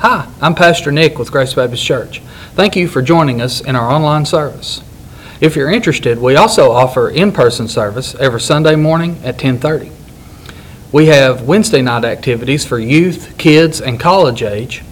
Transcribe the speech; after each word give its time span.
Hi, 0.00 0.30
I'm 0.42 0.54
Pastor 0.54 0.92
Nick 0.92 1.18
with 1.18 1.32
Grace 1.32 1.54
Baptist 1.54 1.82
Church. 1.82 2.20
Thank 2.54 2.76
you 2.76 2.86
for 2.86 3.00
joining 3.00 3.40
us 3.40 3.62
in 3.62 3.74
our 3.74 3.90
online 3.90 4.26
service. 4.26 4.82
If 5.40 5.56
you're 5.56 5.70
interested, 5.70 6.18
we 6.18 6.36
also 6.36 6.70
offer 6.70 7.08
in-person 7.08 7.68
service 7.68 8.14
every 8.16 8.42
Sunday 8.42 8.76
morning 8.76 9.18
at 9.24 9.38
10:30. 9.38 9.90
We 10.92 11.06
have 11.06 11.42
Wednesday 11.42 11.80
night 11.80 12.04
activities 12.04 12.62
for 12.62 12.78
youth, 12.78 13.38
kids, 13.38 13.80
and 13.80 13.98
college 13.98 14.42
age 14.42 14.84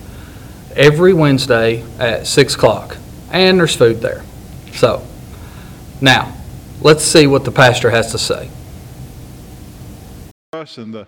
every 0.74 1.12
Wednesday 1.12 1.84
at 1.98 2.26
6 2.26 2.54
o'clock, 2.54 2.96
and 3.30 3.60
there's 3.60 3.76
food 3.76 4.00
there. 4.00 4.22
So, 4.72 5.02
now, 6.00 6.32
let's 6.80 7.04
see 7.04 7.26
what 7.26 7.44
the 7.44 7.52
pastor 7.52 7.90
has 7.90 8.10
to 8.12 8.18
say. 8.18 8.48
us 10.54 10.78
and 10.78 10.94
the, 10.94 11.06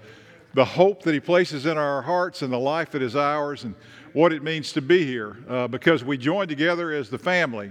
the 0.56 0.64
hope 0.64 1.02
that 1.02 1.12
He 1.12 1.20
places 1.20 1.66
in 1.66 1.76
our 1.76 2.00
hearts 2.00 2.40
and 2.40 2.50
the 2.50 2.58
life 2.58 2.90
that 2.92 3.02
is 3.02 3.14
ours 3.14 3.64
and 3.64 3.74
what 4.14 4.32
it 4.32 4.42
means 4.42 4.72
to 4.72 4.80
be 4.80 5.04
here 5.04 5.36
uh, 5.50 5.68
because 5.68 6.02
we 6.02 6.16
join 6.16 6.48
together 6.48 6.92
as 6.92 7.10
the 7.10 7.18
family, 7.18 7.70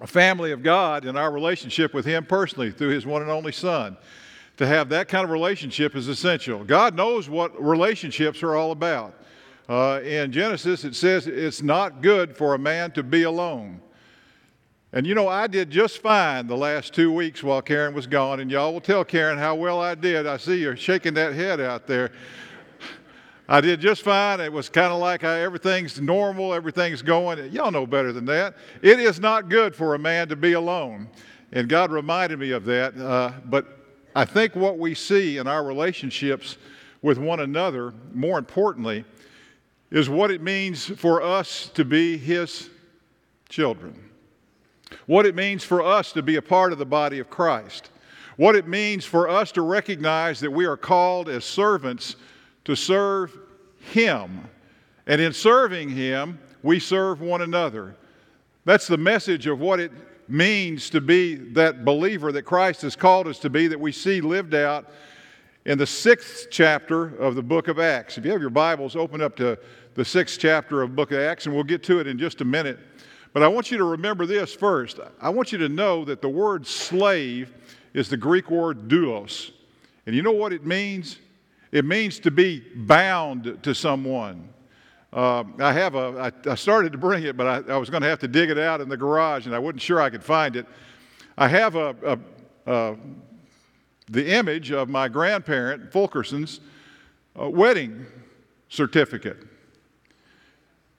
a 0.00 0.06
family 0.06 0.50
of 0.50 0.64
God 0.64 1.04
in 1.04 1.16
our 1.16 1.30
relationship 1.30 1.94
with 1.94 2.04
Him 2.04 2.26
personally 2.26 2.72
through 2.72 2.88
His 2.88 3.06
one 3.06 3.22
and 3.22 3.30
only 3.30 3.52
Son. 3.52 3.96
To 4.56 4.66
have 4.66 4.88
that 4.88 5.06
kind 5.06 5.22
of 5.22 5.30
relationship 5.30 5.94
is 5.94 6.08
essential. 6.08 6.64
God 6.64 6.96
knows 6.96 7.28
what 7.28 7.62
relationships 7.62 8.42
are 8.42 8.56
all 8.56 8.72
about. 8.72 9.14
Uh, 9.68 10.00
in 10.02 10.32
Genesis, 10.32 10.82
it 10.82 10.96
says 10.96 11.28
it's 11.28 11.62
not 11.62 12.02
good 12.02 12.36
for 12.36 12.54
a 12.54 12.58
man 12.58 12.90
to 12.92 13.04
be 13.04 13.22
alone. 13.22 13.80
And 14.96 15.06
you 15.06 15.14
know, 15.14 15.28
I 15.28 15.46
did 15.46 15.68
just 15.68 15.98
fine 15.98 16.46
the 16.46 16.56
last 16.56 16.94
two 16.94 17.12
weeks 17.12 17.42
while 17.42 17.60
Karen 17.60 17.92
was 17.92 18.06
gone, 18.06 18.40
and 18.40 18.50
y'all 18.50 18.72
will 18.72 18.80
tell 18.80 19.04
Karen 19.04 19.36
how 19.36 19.54
well 19.54 19.78
I 19.78 19.94
did. 19.94 20.26
I 20.26 20.38
see 20.38 20.56
you're 20.56 20.74
shaking 20.74 21.12
that 21.12 21.34
head 21.34 21.60
out 21.60 21.86
there. 21.86 22.12
I 23.46 23.60
did 23.60 23.78
just 23.78 24.00
fine. 24.00 24.40
It 24.40 24.50
was 24.50 24.70
kind 24.70 24.94
of 24.94 24.98
like 24.98 25.22
I, 25.22 25.42
everything's 25.42 26.00
normal, 26.00 26.54
everything's 26.54 27.02
going. 27.02 27.52
Y'all 27.52 27.70
know 27.70 27.86
better 27.86 28.10
than 28.10 28.24
that. 28.24 28.56
It 28.80 28.98
is 28.98 29.20
not 29.20 29.50
good 29.50 29.76
for 29.76 29.94
a 29.94 29.98
man 29.98 30.28
to 30.28 30.36
be 30.36 30.54
alone. 30.54 31.08
And 31.52 31.68
God 31.68 31.90
reminded 31.90 32.38
me 32.38 32.52
of 32.52 32.64
that. 32.64 32.96
Uh, 32.96 33.32
but 33.44 33.66
I 34.14 34.24
think 34.24 34.56
what 34.56 34.78
we 34.78 34.94
see 34.94 35.36
in 35.36 35.46
our 35.46 35.62
relationships 35.62 36.56
with 37.02 37.18
one 37.18 37.40
another, 37.40 37.92
more 38.14 38.38
importantly, 38.38 39.04
is 39.90 40.08
what 40.08 40.30
it 40.30 40.40
means 40.40 40.86
for 40.86 41.20
us 41.20 41.68
to 41.74 41.84
be 41.84 42.16
His 42.16 42.70
children 43.50 44.06
what 45.06 45.26
it 45.26 45.34
means 45.34 45.64
for 45.64 45.82
us 45.82 46.12
to 46.12 46.22
be 46.22 46.36
a 46.36 46.42
part 46.42 46.72
of 46.72 46.78
the 46.78 46.86
body 46.86 47.18
of 47.18 47.30
Christ, 47.30 47.90
what 48.36 48.54
it 48.54 48.66
means 48.66 49.04
for 49.04 49.28
us 49.28 49.52
to 49.52 49.62
recognize 49.62 50.40
that 50.40 50.50
we 50.50 50.64
are 50.66 50.76
called 50.76 51.28
as 51.28 51.44
servants 51.44 52.16
to 52.64 52.74
serve 52.74 53.36
Him. 53.80 54.48
And 55.06 55.20
in 55.20 55.32
serving 55.32 55.90
Him, 55.90 56.38
we 56.62 56.80
serve 56.80 57.20
one 57.20 57.42
another. 57.42 57.96
That's 58.64 58.86
the 58.86 58.98
message 58.98 59.46
of 59.46 59.60
what 59.60 59.80
it 59.80 59.92
means 60.28 60.90
to 60.90 61.00
be 61.00 61.36
that 61.52 61.84
believer 61.84 62.32
that 62.32 62.42
Christ 62.42 62.82
has 62.82 62.96
called 62.96 63.28
us 63.28 63.38
to 63.40 63.50
be, 63.50 63.68
that 63.68 63.78
we 63.78 63.92
see 63.92 64.20
lived 64.20 64.54
out 64.54 64.90
in 65.64 65.78
the 65.78 65.86
sixth 65.86 66.48
chapter 66.50 67.16
of 67.16 67.34
the 67.34 67.42
book 67.42 67.68
of 67.68 67.78
Acts. 67.78 68.18
If 68.18 68.24
you 68.24 68.32
have 68.32 68.40
your 68.40 68.50
Bibles, 68.50 68.96
open 68.96 69.20
up 69.20 69.36
to 69.36 69.58
the 69.94 70.04
sixth 70.04 70.38
chapter 70.38 70.82
of 70.82 70.94
book 70.94 71.12
of 71.12 71.20
Acts, 71.20 71.46
and 71.46 71.54
we'll 71.54 71.64
get 71.64 71.82
to 71.84 72.00
it 72.00 72.06
in 72.06 72.18
just 72.18 72.40
a 72.40 72.44
minute. 72.44 72.78
But 73.36 73.42
I 73.42 73.48
want 73.48 73.70
you 73.70 73.76
to 73.76 73.84
remember 73.84 74.24
this 74.24 74.54
first. 74.54 74.98
I 75.20 75.28
want 75.28 75.52
you 75.52 75.58
to 75.58 75.68
know 75.68 76.06
that 76.06 76.22
the 76.22 76.28
word 76.30 76.66
slave 76.66 77.52
is 77.92 78.08
the 78.08 78.16
Greek 78.16 78.50
word 78.50 78.88
doulos. 78.88 79.50
And 80.06 80.16
you 80.16 80.22
know 80.22 80.32
what 80.32 80.54
it 80.54 80.64
means? 80.64 81.18
It 81.70 81.84
means 81.84 82.18
to 82.20 82.30
be 82.30 82.60
bound 82.74 83.58
to 83.62 83.74
someone. 83.74 84.48
Uh, 85.12 85.44
I 85.58 85.70
have 85.74 85.96
a, 85.96 86.32
I, 86.46 86.50
I 86.50 86.54
started 86.54 86.92
to 86.92 86.98
bring 86.98 87.24
it, 87.24 87.36
but 87.36 87.68
I, 87.68 87.74
I 87.74 87.76
was 87.76 87.90
going 87.90 88.02
to 88.02 88.08
have 88.08 88.20
to 88.20 88.28
dig 88.28 88.48
it 88.48 88.56
out 88.56 88.80
in 88.80 88.88
the 88.88 88.96
garage, 88.96 89.44
and 89.44 89.54
I 89.54 89.58
wasn't 89.58 89.82
sure 89.82 90.00
I 90.00 90.08
could 90.08 90.24
find 90.24 90.56
it. 90.56 90.64
I 91.36 91.48
have 91.48 91.76
a, 91.76 92.18
a, 92.66 92.72
a 92.72 92.96
the 94.10 94.32
image 94.32 94.72
of 94.72 94.88
my 94.88 95.08
grandparent, 95.08 95.92
Fulkerson's, 95.92 96.60
uh, 97.38 97.50
wedding 97.50 98.06
certificate. 98.70 99.55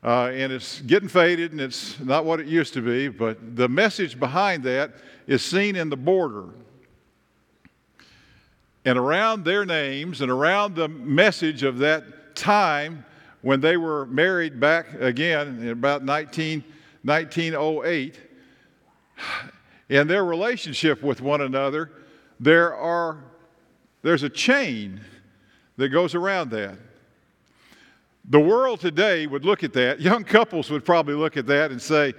Uh, 0.04 0.30
and 0.34 0.54
it's 0.54 0.82
getting 0.82 1.10
faded 1.10 1.52
and 1.52 1.60
it's 1.60 2.00
not 2.00 2.24
what 2.24 2.40
it 2.40 2.46
used 2.46 2.74
to 2.74 2.82
be, 2.82 3.08
but 3.08 3.56
the 3.56 3.68
message 3.68 4.20
behind 4.20 4.64
that 4.64 4.94
is 5.26 5.44
seen 5.44 5.76
in 5.76 5.90
the 5.90 5.98
border. 5.98 6.50
And 8.86 8.98
around 8.98 9.44
their 9.44 9.66
names 9.66 10.22
and 10.22 10.32
around 10.32 10.76
the 10.76 10.88
message 10.88 11.64
of 11.64 11.80
that 11.80 12.36
time 12.36 13.04
when 13.42 13.60
they 13.60 13.76
were 13.76 14.06
married 14.06 14.60
back 14.60 14.94
again 14.94 15.60
in 15.62 15.70
about 15.70 16.04
19, 16.04 16.64
1908, 17.04 18.20
in 19.90 20.08
their 20.08 20.24
relationship 20.24 21.02
with 21.02 21.22
one 21.22 21.42
another, 21.42 21.92
there 22.40 22.76
are, 22.76 23.24
there's 24.04 24.24
a 24.24 24.30
chain 24.30 25.02
that 25.78 25.90
goes 25.90 26.16
around 26.16 26.52
that. 26.52 26.78
The 28.30 28.40
world 28.40 28.82
today 28.82 29.26
would 29.26 29.46
look 29.46 29.64
at 29.64 29.72
that, 29.74 30.02
young 30.02 30.26
couples 30.26 30.70
would 30.70 30.84
probably 30.84 31.14
look 31.14 31.38
at 31.38 31.48
that 31.48 31.72
and 31.72 31.82
say, 31.82 32.14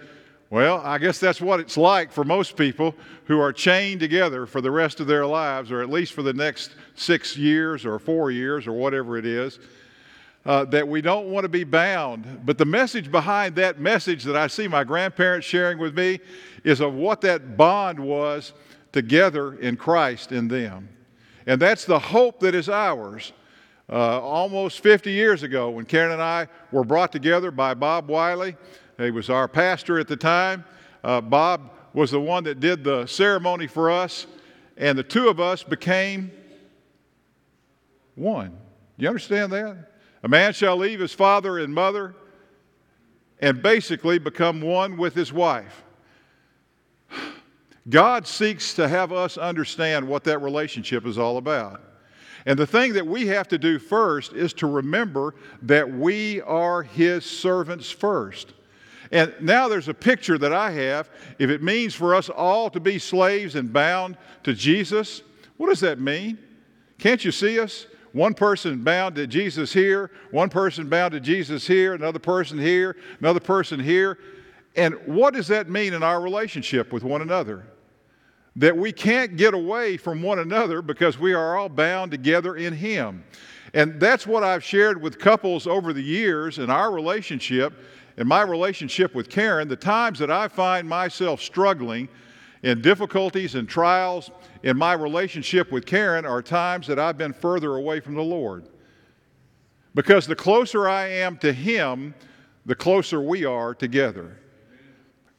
well, 0.48 0.80
I 0.82 0.96
guess 0.96 1.20
that's 1.20 1.42
what 1.42 1.60
it's 1.60 1.76
like 1.76 2.10
for 2.10 2.24
most 2.24 2.56
people 2.56 2.94
who 3.26 3.38
are 3.38 3.52
chained 3.52 4.00
together 4.00 4.46
for 4.46 4.62
the 4.62 4.70
rest 4.70 5.00
of 5.00 5.06
their 5.06 5.26
lives, 5.26 5.70
or 5.70 5.82
at 5.82 5.90
least 5.90 6.14
for 6.14 6.22
the 6.22 6.32
next 6.32 6.74
six 6.94 7.36
years 7.36 7.84
or 7.84 7.98
four 7.98 8.30
years 8.30 8.66
or 8.66 8.72
whatever 8.72 9.18
it 9.18 9.26
is, 9.26 9.58
uh, 10.46 10.64
that 10.64 10.88
we 10.88 11.02
don't 11.02 11.26
want 11.26 11.44
to 11.44 11.50
be 11.50 11.64
bound. 11.64 12.40
But 12.46 12.56
the 12.56 12.64
message 12.64 13.10
behind 13.10 13.54
that 13.56 13.78
message 13.78 14.24
that 14.24 14.36
I 14.36 14.46
see 14.46 14.66
my 14.66 14.84
grandparents 14.84 15.46
sharing 15.46 15.76
with 15.76 15.94
me 15.94 16.20
is 16.64 16.80
of 16.80 16.94
what 16.94 17.20
that 17.20 17.58
bond 17.58 18.00
was 18.00 18.54
together 18.92 19.58
in 19.58 19.76
Christ 19.76 20.32
in 20.32 20.48
them. 20.48 20.88
And 21.46 21.60
that's 21.60 21.84
the 21.84 21.98
hope 21.98 22.40
that 22.40 22.54
is 22.54 22.70
ours 22.70 23.34
uh, 23.90 24.20
almost 24.20 24.80
50 24.80 25.10
years 25.10 25.42
ago 25.42 25.70
when 25.70 25.84
Karen 25.84 26.12
and 26.12 26.22
I 26.22 26.48
were 26.72 26.84
brought 26.84 27.12
together 27.12 27.50
by 27.50 27.74
Bob 27.74 28.08
Wiley. 28.08 28.56
He 28.98 29.10
was 29.10 29.30
our 29.30 29.48
pastor 29.48 29.98
at 29.98 30.08
the 30.08 30.16
time. 30.16 30.64
Uh, 31.02 31.20
Bob 31.20 31.70
was 31.94 32.10
the 32.10 32.20
one 32.20 32.44
that 32.44 32.60
did 32.60 32.84
the 32.84 33.06
ceremony 33.06 33.66
for 33.66 33.90
us, 33.90 34.26
and 34.76 34.98
the 34.98 35.02
two 35.02 35.28
of 35.28 35.40
us 35.40 35.62
became 35.62 36.30
one. 38.14 38.56
You 38.96 39.08
understand 39.08 39.52
that? 39.52 39.92
A 40.22 40.28
man 40.28 40.52
shall 40.52 40.76
leave 40.76 41.00
his 41.00 41.12
father 41.12 41.58
and 41.58 41.72
mother 41.72 42.14
and 43.40 43.62
basically 43.62 44.18
become 44.18 44.60
one 44.60 44.96
with 44.96 45.14
his 45.14 45.32
wife. 45.32 45.84
God 47.88 48.26
seeks 48.26 48.74
to 48.74 48.88
have 48.88 49.12
us 49.12 49.38
understand 49.38 50.06
what 50.06 50.24
that 50.24 50.40
relationship 50.40 51.06
is 51.06 51.18
all 51.18 51.38
about. 51.38 51.87
And 52.46 52.58
the 52.58 52.66
thing 52.66 52.92
that 52.94 53.06
we 53.06 53.26
have 53.28 53.48
to 53.48 53.58
do 53.58 53.78
first 53.78 54.32
is 54.32 54.52
to 54.54 54.66
remember 54.66 55.34
that 55.62 55.90
we 55.90 56.40
are 56.42 56.82
His 56.82 57.24
servants 57.24 57.90
first. 57.90 58.54
And 59.10 59.32
now 59.40 59.68
there's 59.68 59.88
a 59.88 59.94
picture 59.94 60.38
that 60.38 60.52
I 60.52 60.70
have. 60.70 61.10
If 61.38 61.50
it 61.50 61.62
means 61.62 61.94
for 61.94 62.14
us 62.14 62.28
all 62.28 62.70
to 62.70 62.80
be 62.80 62.98
slaves 62.98 63.54
and 63.54 63.72
bound 63.72 64.16
to 64.44 64.54
Jesus, 64.54 65.22
what 65.56 65.68
does 65.68 65.80
that 65.80 65.98
mean? 65.98 66.38
Can't 66.98 67.24
you 67.24 67.32
see 67.32 67.58
us? 67.58 67.86
One 68.12 68.34
person 68.34 68.82
bound 68.82 69.14
to 69.16 69.26
Jesus 69.26 69.72
here, 69.72 70.10
one 70.30 70.48
person 70.48 70.88
bound 70.88 71.12
to 71.12 71.20
Jesus 71.20 71.66
here, 71.66 71.94
another 71.94 72.18
person 72.18 72.58
here, 72.58 72.96
another 73.20 73.40
person 73.40 73.78
here. 73.78 74.18
And 74.76 74.94
what 75.06 75.34
does 75.34 75.48
that 75.48 75.68
mean 75.68 75.92
in 75.92 76.02
our 76.02 76.20
relationship 76.20 76.92
with 76.92 77.04
one 77.04 77.22
another? 77.22 77.64
That 78.58 78.76
we 78.76 78.90
can't 78.90 79.36
get 79.36 79.54
away 79.54 79.96
from 79.96 80.20
one 80.20 80.40
another 80.40 80.82
because 80.82 81.16
we 81.16 81.32
are 81.32 81.56
all 81.56 81.68
bound 81.68 82.10
together 82.10 82.56
in 82.56 82.72
Him. 82.72 83.24
And 83.72 84.00
that's 84.00 84.26
what 84.26 84.42
I've 84.42 84.64
shared 84.64 85.00
with 85.00 85.18
couples 85.18 85.68
over 85.68 85.92
the 85.92 86.02
years 86.02 86.58
in 86.58 86.68
our 86.68 86.90
relationship, 86.90 87.72
in 88.16 88.26
my 88.26 88.42
relationship 88.42 89.14
with 89.14 89.30
Karen, 89.30 89.68
the 89.68 89.76
times 89.76 90.18
that 90.18 90.30
I 90.30 90.48
find 90.48 90.88
myself 90.88 91.40
struggling 91.40 92.08
in 92.64 92.82
difficulties 92.82 93.54
and 93.54 93.68
trials 93.68 94.32
in 94.64 94.76
my 94.76 94.92
relationship 94.94 95.70
with 95.70 95.86
Karen 95.86 96.26
are 96.26 96.42
times 96.42 96.88
that 96.88 96.98
I've 96.98 97.16
been 97.16 97.32
further 97.32 97.76
away 97.76 98.00
from 98.00 98.14
the 98.14 98.22
Lord. 98.22 98.68
Because 99.94 100.26
the 100.26 100.34
closer 100.34 100.88
I 100.88 101.06
am 101.06 101.36
to 101.38 101.52
Him, 101.52 102.12
the 102.66 102.74
closer 102.74 103.20
we 103.20 103.44
are 103.44 103.72
together. 103.72 104.36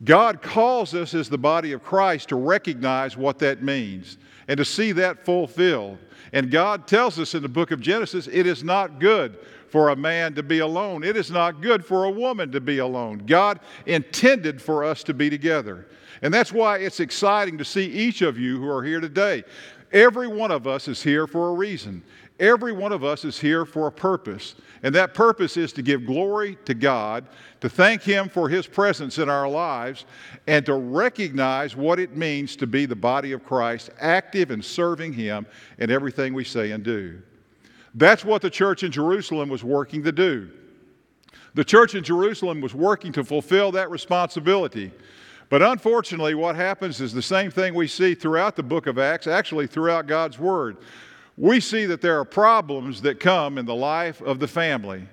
God 0.03 0.41
calls 0.41 0.93
us 0.93 1.13
as 1.13 1.29
the 1.29 1.37
body 1.37 1.73
of 1.73 1.83
Christ 1.83 2.29
to 2.29 2.37
recognize 2.37 3.17
what 3.17 3.39
that 3.39 3.61
means 3.61 4.17
and 4.47 4.57
to 4.57 4.65
see 4.65 4.91
that 4.93 5.25
fulfilled. 5.25 5.97
And 6.31 6.51
God 6.51 6.87
tells 6.87 7.19
us 7.19 7.35
in 7.35 7.41
the 7.41 7.49
book 7.49 7.71
of 7.71 7.81
Genesis 7.81 8.27
it 8.27 8.47
is 8.47 8.63
not 8.63 8.99
good 8.99 9.37
for 9.67 9.89
a 9.89 9.95
man 9.95 10.33
to 10.35 10.43
be 10.43 10.59
alone, 10.59 11.03
it 11.03 11.15
is 11.15 11.29
not 11.29 11.61
good 11.61 11.85
for 11.85 12.05
a 12.05 12.11
woman 12.11 12.51
to 12.51 12.59
be 12.59 12.79
alone. 12.79 13.19
God 13.25 13.59
intended 13.85 14.61
for 14.61 14.83
us 14.83 15.03
to 15.03 15.13
be 15.13 15.29
together. 15.29 15.87
And 16.21 16.33
that's 16.33 16.51
why 16.51 16.77
it's 16.79 16.99
exciting 16.99 17.57
to 17.57 17.65
see 17.65 17.85
each 17.85 18.21
of 18.21 18.37
you 18.37 18.59
who 18.59 18.69
are 18.69 18.83
here 18.83 18.99
today. 18.99 19.43
Every 19.91 20.27
one 20.27 20.51
of 20.51 20.67
us 20.67 20.87
is 20.87 21.01
here 21.01 21.27
for 21.27 21.49
a 21.49 21.53
reason. 21.53 22.03
Every 22.39 22.71
one 22.71 22.93
of 22.93 23.03
us 23.03 23.25
is 23.25 23.37
here 23.37 23.65
for 23.65 23.87
a 23.87 23.91
purpose, 23.91 24.55
and 24.81 24.95
that 24.95 25.13
purpose 25.13 25.57
is 25.57 25.73
to 25.73 25.81
give 25.81 26.05
glory 26.05 26.57
to 26.63 26.73
God, 26.73 27.27
to 27.59 27.67
thank 27.67 28.01
Him 28.01 28.29
for 28.29 28.47
His 28.47 28.65
presence 28.65 29.17
in 29.17 29.27
our 29.27 29.47
lives, 29.49 30.05
and 30.47 30.65
to 30.65 30.75
recognize 30.75 31.75
what 31.75 31.99
it 31.99 32.15
means 32.15 32.55
to 32.55 32.67
be 32.67 32.85
the 32.85 32.95
body 32.95 33.33
of 33.33 33.43
Christ, 33.43 33.89
active 33.99 34.51
in 34.51 34.61
serving 34.61 35.11
Him 35.11 35.45
in 35.79 35.91
everything 35.91 36.33
we 36.33 36.45
say 36.45 36.71
and 36.71 36.81
do. 36.81 37.21
That's 37.93 38.23
what 38.23 38.41
the 38.41 38.49
church 38.49 38.83
in 38.83 38.91
Jerusalem 38.91 39.49
was 39.49 39.63
working 39.63 40.01
to 40.03 40.11
do. 40.13 40.49
The 41.55 41.65
church 41.65 41.93
in 41.93 42.05
Jerusalem 42.05 42.61
was 42.61 42.73
working 42.73 43.11
to 43.13 43.23
fulfill 43.25 43.73
that 43.73 43.89
responsibility. 43.89 44.93
But 45.49 45.61
unfortunately, 45.61 46.35
what 46.35 46.55
happens 46.55 47.01
is 47.01 47.11
the 47.11 47.21
same 47.23 47.51
thing 47.51 47.73
we 47.73 47.87
see 47.87 48.13
throughout 48.13 48.55
the 48.55 48.63
book 48.63 48.87
of 48.87 48.97
Acts, 48.97 49.27
actually, 49.27 49.67
throughout 49.67 50.07
God's 50.07 50.39
Word 50.39 50.77
we 51.39 51.61
see 51.61 51.85
that 51.85 52.01
there 52.01 52.19
are 52.19 52.25
problems 52.25 53.01
that 53.03 53.21
come 53.21 53.57
in 53.57 53.65
the 53.65 53.73
life 53.73 54.21
of 54.21 54.39
the 54.39 54.47
family. 54.47 55.07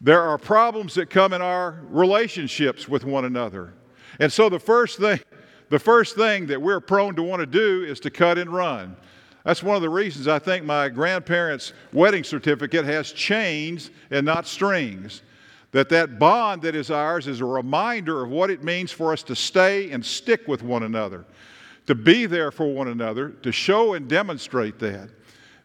There 0.00 0.22
are 0.22 0.38
problems 0.38 0.94
that 0.94 1.10
come 1.10 1.34
in 1.34 1.42
our 1.42 1.82
relationships 1.90 2.88
with 2.88 3.04
one 3.04 3.26
another. 3.26 3.74
And 4.18 4.32
so 4.32 4.48
the 4.48 4.58
first 4.58 4.98
thing, 4.98 5.20
the 5.68 5.78
first 5.78 6.16
thing 6.16 6.46
that 6.46 6.60
we're 6.60 6.80
prone 6.80 7.14
to 7.16 7.22
want 7.22 7.40
to 7.40 7.46
do 7.46 7.84
is 7.84 8.00
to 8.00 8.10
cut 8.10 8.38
and 8.38 8.50
run. 8.50 8.96
That's 9.44 9.62
one 9.62 9.76
of 9.76 9.82
the 9.82 9.90
reasons 9.90 10.28
I 10.28 10.38
think 10.38 10.64
my 10.64 10.88
grandparents' 10.88 11.74
wedding 11.92 12.24
certificate 12.24 12.86
has 12.86 13.12
chains 13.12 13.90
and 14.10 14.24
not 14.24 14.46
strings. 14.46 15.20
That 15.72 15.90
that 15.90 16.18
bond 16.18 16.62
that 16.62 16.74
is 16.74 16.90
ours 16.90 17.26
is 17.26 17.42
a 17.42 17.44
reminder 17.44 18.24
of 18.24 18.30
what 18.30 18.48
it 18.48 18.64
means 18.64 18.92
for 18.92 19.12
us 19.12 19.22
to 19.24 19.36
stay 19.36 19.90
and 19.90 20.04
stick 20.04 20.48
with 20.48 20.62
one 20.62 20.84
another, 20.84 21.26
to 21.86 21.94
be 21.94 22.24
there 22.24 22.50
for 22.50 22.72
one 22.72 22.88
another, 22.88 23.30
to 23.42 23.52
show 23.52 23.92
and 23.92 24.08
demonstrate 24.08 24.78
that. 24.78 25.10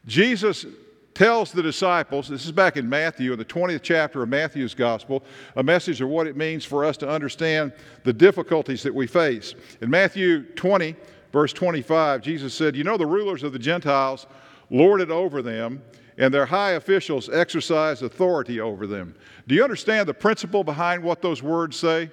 Jesus 0.05 0.65
tells 1.13 1.51
the 1.51 1.61
disciples, 1.61 2.29
this 2.29 2.45
is 2.45 2.51
back 2.51 2.77
in 2.77 2.87
Matthew, 2.87 3.33
in 3.33 3.39
the 3.39 3.45
20th 3.45 3.81
chapter 3.81 4.23
of 4.23 4.29
Matthew's 4.29 4.73
gospel, 4.73 5.23
a 5.57 5.63
message 5.63 5.99
of 5.99 6.07
what 6.07 6.27
it 6.27 6.37
means 6.37 6.63
for 6.63 6.85
us 6.85 6.95
to 6.97 7.09
understand 7.09 7.73
the 8.05 8.13
difficulties 8.13 8.83
that 8.83 8.95
we 8.95 9.05
face. 9.05 9.53
In 9.81 9.89
Matthew 9.89 10.43
20, 10.43 10.95
verse 11.33 11.51
25, 11.51 12.21
Jesus 12.21 12.53
said, 12.53 12.75
You 12.75 12.85
know, 12.85 12.95
the 12.95 13.05
rulers 13.05 13.43
of 13.43 13.51
the 13.51 13.59
Gentiles 13.59 14.27
lord 14.69 15.01
it 15.01 15.11
over 15.11 15.41
them, 15.41 15.81
and 16.17 16.33
their 16.33 16.45
high 16.45 16.71
officials 16.71 17.29
exercise 17.29 18.01
authority 18.01 18.59
over 18.59 18.87
them. 18.87 19.15
Do 19.47 19.55
you 19.55 19.63
understand 19.63 20.07
the 20.07 20.13
principle 20.13 20.63
behind 20.63 21.03
what 21.03 21.21
those 21.21 21.43
words 21.43 21.75
say? 21.75 22.11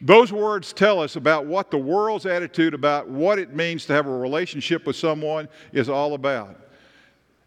Those 0.00 0.32
words 0.32 0.72
tell 0.72 1.00
us 1.00 1.16
about 1.16 1.46
what 1.46 1.70
the 1.70 1.78
world's 1.78 2.26
attitude 2.26 2.74
about 2.74 3.08
what 3.08 3.38
it 3.38 3.54
means 3.54 3.86
to 3.86 3.92
have 3.92 4.06
a 4.06 4.16
relationship 4.16 4.86
with 4.86 4.96
someone 4.96 5.48
is 5.72 5.88
all 5.88 6.14
about. 6.14 6.56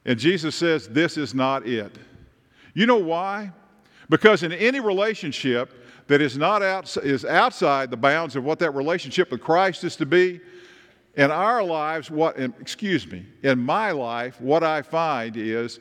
And 0.06 0.20
Jesus 0.20 0.56
says, 0.56 0.88
This 0.88 1.18
is 1.18 1.34
not 1.34 1.68
it. 1.68 1.98
You 2.74 2.86
know 2.86 2.98
why? 2.98 3.52
Because 4.10 4.44
in 4.44 4.52
any 4.52 4.80
relationship 4.80 5.72
that 6.08 6.22
is 6.22 6.38
not 6.38 6.62
out, 6.62 6.96
is 6.98 7.24
outside 7.24 7.90
the 7.90 7.98
bounds 7.98 8.36
of 8.36 8.44
what 8.44 8.60
that 8.60 8.72
relationship 8.72 9.32
with 9.32 9.42
Christ 9.42 9.84
is 9.84 9.96
to 9.98 10.06
be, 10.06 10.42
in 11.16 11.32
our 11.32 11.64
lives, 11.64 12.10
what, 12.10 12.40
excuse 12.40 13.08
me, 13.08 13.26
in 13.44 13.60
my 13.60 13.92
life, 13.92 14.42
what 14.42 14.64
I 14.64 14.82
find 14.82 15.38
is 15.38 15.80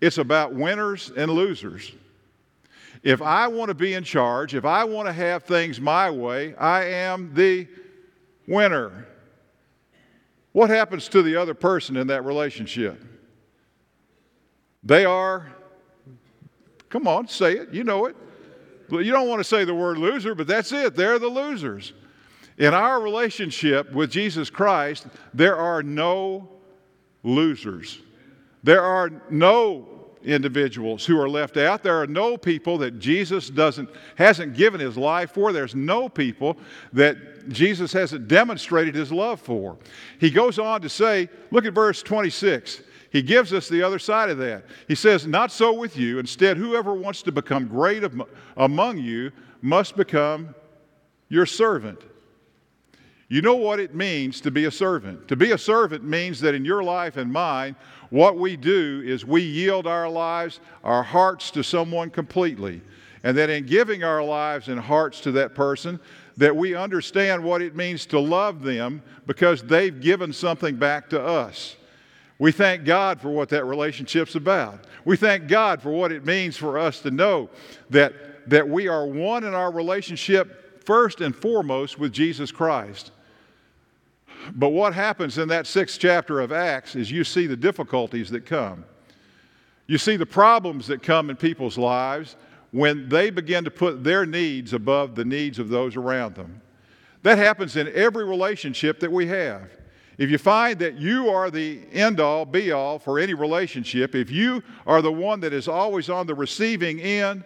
it's 0.00 0.18
about 0.18 0.54
winners 0.54 1.10
and 1.16 1.30
losers. 1.30 1.92
If 3.02 3.22
I 3.22 3.48
want 3.48 3.70
to 3.70 3.74
be 3.74 3.94
in 3.94 4.04
charge, 4.04 4.54
if 4.54 4.64
I 4.64 4.84
want 4.84 5.08
to 5.08 5.12
have 5.12 5.44
things 5.44 5.80
my 5.80 6.10
way, 6.10 6.54
I 6.56 6.84
am 6.84 7.32
the 7.34 7.66
winner. 8.46 9.06
What 10.52 10.70
happens 10.70 11.08
to 11.08 11.22
the 11.22 11.36
other 11.36 11.54
person 11.54 11.96
in 11.96 12.06
that 12.08 12.24
relationship? 12.24 13.02
They 14.84 15.04
are, 15.04 15.46
come 16.90 17.08
on, 17.08 17.28
say 17.28 17.54
it, 17.54 17.72
you 17.72 17.84
know 17.84 18.06
it. 18.06 18.16
You 18.90 19.12
don't 19.12 19.28
want 19.28 19.40
to 19.40 19.44
say 19.44 19.64
the 19.64 19.74
word 19.74 19.96
loser, 19.96 20.34
but 20.34 20.46
that's 20.46 20.70
it. 20.72 20.94
They're 20.94 21.18
the 21.18 21.28
losers. 21.28 21.94
In 22.58 22.74
our 22.74 23.00
relationship 23.00 23.90
with 23.92 24.10
Jesus 24.10 24.50
Christ, 24.50 25.06
there 25.32 25.56
are 25.56 25.82
no 25.82 26.48
losers. 27.22 28.00
There 28.62 28.82
are 28.82 29.10
no 29.30 29.88
individuals 30.22 31.04
who 31.04 31.20
are 31.20 31.28
left 31.28 31.56
out. 31.56 31.82
There 31.82 32.00
are 32.00 32.06
no 32.06 32.36
people 32.36 32.78
that 32.78 32.98
Jesus 32.98 33.50
doesn't 33.50 33.90
hasn't 34.16 34.54
given 34.54 34.80
his 34.80 34.96
life 34.96 35.32
for. 35.32 35.52
There's 35.52 35.74
no 35.74 36.08
people 36.08 36.56
that 36.92 37.48
Jesus 37.48 37.92
hasn't 37.92 38.28
demonstrated 38.28 38.94
his 38.94 39.12
love 39.12 39.40
for. 39.40 39.76
He 40.18 40.30
goes 40.30 40.58
on 40.58 40.80
to 40.82 40.88
say, 40.88 41.28
look 41.50 41.66
at 41.66 41.74
verse 41.74 42.02
26. 42.02 42.82
He 43.14 43.22
gives 43.22 43.52
us 43.52 43.68
the 43.68 43.80
other 43.80 44.00
side 44.00 44.28
of 44.28 44.38
that. 44.38 44.64
He 44.88 44.96
says, 44.96 45.24
Not 45.24 45.52
so 45.52 45.72
with 45.72 45.96
you. 45.96 46.18
Instead, 46.18 46.56
whoever 46.56 46.94
wants 46.94 47.22
to 47.22 47.30
become 47.30 47.68
great 47.68 48.02
among 48.56 48.98
you 48.98 49.30
must 49.62 49.96
become 49.96 50.52
your 51.28 51.46
servant. 51.46 52.00
You 53.28 53.40
know 53.40 53.54
what 53.54 53.78
it 53.78 53.94
means 53.94 54.40
to 54.40 54.50
be 54.50 54.64
a 54.64 54.70
servant. 54.70 55.28
To 55.28 55.36
be 55.36 55.52
a 55.52 55.58
servant 55.58 56.02
means 56.02 56.40
that 56.40 56.56
in 56.56 56.64
your 56.64 56.82
life 56.82 57.16
and 57.16 57.32
mine, 57.32 57.76
what 58.10 58.36
we 58.36 58.56
do 58.56 59.00
is 59.06 59.24
we 59.24 59.42
yield 59.42 59.86
our 59.86 60.08
lives, 60.08 60.58
our 60.82 61.04
hearts 61.04 61.52
to 61.52 61.62
someone 61.62 62.10
completely. 62.10 62.82
And 63.22 63.38
that 63.38 63.48
in 63.48 63.64
giving 63.64 64.02
our 64.02 64.24
lives 64.24 64.66
and 64.66 64.80
hearts 64.80 65.20
to 65.20 65.30
that 65.32 65.54
person, 65.54 66.00
that 66.36 66.56
we 66.56 66.74
understand 66.74 67.44
what 67.44 67.62
it 67.62 67.76
means 67.76 68.06
to 68.06 68.18
love 68.18 68.64
them 68.64 69.04
because 69.28 69.62
they've 69.62 70.00
given 70.00 70.32
something 70.32 70.74
back 70.74 71.08
to 71.10 71.22
us. 71.24 71.76
We 72.38 72.52
thank 72.52 72.84
God 72.84 73.20
for 73.20 73.30
what 73.30 73.48
that 73.50 73.64
relationship's 73.64 74.34
about. 74.34 74.84
We 75.04 75.16
thank 75.16 75.46
God 75.48 75.80
for 75.80 75.90
what 75.90 76.12
it 76.12 76.24
means 76.24 76.56
for 76.56 76.78
us 76.78 77.00
to 77.00 77.10
know 77.10 77.48
that, 77.90 78.48
that 78.50 78.68
we 78.68 78.88
are 78.88 79.06
one 79.06 79.44
in 79.44 79.54
our 79.54 79.70
relationship 79.70 80.84
first 80.84 81.20
and 81.20 81.34
foremost 81.34 81.98
with 81.98 82.12
Jesus 82.12 82.50
Christ. 82.50 83.12
But 84.52 84.70
what 84.70 84.94
happens 84.94 85.38
in 85.38 85.48
that 85.48 85.66
sixth 85.66 85.98
chapter 86.00 86.40
of 86.40 86.52
Acts 86.52 86.96
is 86.96 87.10
you 87.10 87.24
see 87.24 87.46
the 87.46 87.56
difficulties 87.56 88.30
that 88.30 88.44
come. 88.44 88.84
You 89.86 89.98
see 89.98 90.16
the 90.16 90.26
problems 90.26 90.86
that 90.88 91.02
come 91.02 91.30
in 91.30 91.36
people's 91.36 91.78
lives 91.78 92.36
when 92.72 93.08
they 93.08 93.30
begin 93.30 93.64
to 93.64 93.70
put 93.70 94.02
their 94.02 94.26
needs 94.26 94.72
above 94.72 95.14
the 95.14 95.24
needs 95.24 95.58
of 95.58 95.68
those 95.68 95.96
around 95.96 96.34
them. 96.34 96.60
That 97.22 97.38
happens 97.38 97.76
in 97.76 97.88
every 97.94 98.24
relationship 98.24 99.00
that 99.00 99.12
we 99.12 99.26
have. 99.28 99.70
If 100.16 100.30
you 100.30 100.38
find 100.38 100.78
that 100.78 100.94
you 100.94 101.28
are 101.28 101.50
the 101.50 101.80
end 101.92 102.20
all, 102.20 102.44
be 102.44 102.72
all 102.72 102.98
for 102.98 103.18
any 103.18 103.34
relationship, 103.34 104.14
if 104.14 104.30
you 104.30 104.62
are 104.86 105.02
the 105.02 105.12
one 105.12 105.40
that 105.40 105.52
is 105.52 105.66
always 105.66 106.08
on 106.08 106.26
the 106.26 106.34
receiving 106.34 107.00
end 107.00 107.44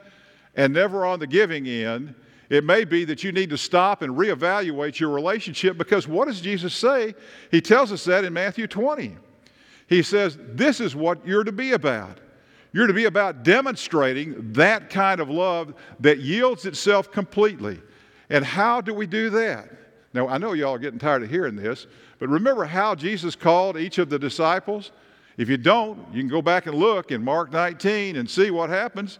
and 0.54 0.72
never 0.72 1.06
on 1.06 1.18
the 1.18 1.26
giving 1.26 1.66
end, 1.66 2.14
it 2.50 2.64
may 2.64 2.84
be 2.84 3.04
that 3.04 3.24
you 3.24 3.32
need 3.32 3.50
to 3.50 3.58
stop 3.58 4.02
and 4.02 4.16
reevaluate 4.16 4.98
your 4.98 5.10
relationship 5.10 5.76
because 5.76 6.08
what 6.08 6.28
does 6.28 6.40
Jesus 6.40 6.74
say? 6.74 7.14
He 7.50 7.60
tells 7.60 7.92
us 7.92 8.04
that 8.04 8.24
in 8.24 8.32
Matthew 8.32 8.66
20. 8.66 9.16
He 9.86 10.02
says, 10.02 10.38
This 10.40 10.80
is 10.80 10.94
what 10.94 11.26
you're 11.26 11.44
to 11.44 11.52
be 11.52 11.72
about. 11.72 12.18
You're 12.72 12.86
to 12.86 12.94
be 12.94 13.06
about 13.06 13.42
demonstrating 13.42 14.52
that 14.52 14.90
kind 14.90 15.20
of 15.20 15.30
love 15.30 15.74
that 16.00 16.18
yields 16.18 16.66
itself 16.66 17.10
completely. 17.10 17.80
And 18.28 18.44
how 18.44 18.82
do 18.82 18.92
we 18.92 19.06
do 19.06 19.30
that? 19.30 19.70
Now, 20.14 20.28
I 20.28 20.38
know 20.38 20.52
y'all 20.52 20.74
are 20.74 20.78
getting 20.78 20.98
tired 20.98 21.22
of 21.22 21.30
hearing 21.30 21.56
this, 21.56 21.86
but 22.18 22.28
remember 22.28 22.64
how 22.64 22.94
Jesus 22.94 23.36
called 23.36 23.76
each 23.76 23.98
of 23.98 24.08
the 24.08 24.18
disciples? 24.18 24.90
If 25.36 25.48
you 25.48 25.56
don't, 25.56 25.98
you 26.12 26.20
can 26.20 26.28
go 26.28 26.42
back 26.42 26.66
and 26.66 26.74
look 26.76 27.12
in 27.12 27.22
Mark 27.22 27.52
19 27.52 28.16
and 28.16 28.28
see 28.28 28.50
what 28.50 28.70
happens. 28.70 29.18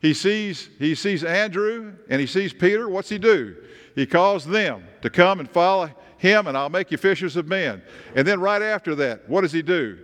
He 0.00 0.14
sees, 0.14 0.70
he 0.78 0.94
sees 0.94 1.24
Andrew 1.24 1.92
and 2.08 2.20
he 2.20 2.26
sees 2.26 2.52
Peter. 2.52 2.88
What's 2.88 3.08
he 3.08 3.18
do? 3.18 3.56
He 3.94 4.06
calls 4.06 4.46
them 4.46 4.84
to 5.02 5.10
come 5.10 5.40
and 5.40 5.50
follow 5.50 5.90
him, 6.18 6.46
and 6.46 6.56
I'll 6.56 6.70
make 6.70 6.90
you 6.90 6.96
fishers 6.96 7.36
of 7.36 7.46
men. 7.46 7.82
And 8.14 8.26
then 8.26 8.40
right 8.40 8.62
after 8.62 8.94
that, 8.96 9.28
what 9.28 9.42
does 9.42 9.52
he 9.52 9.62
do? 9.62 9.98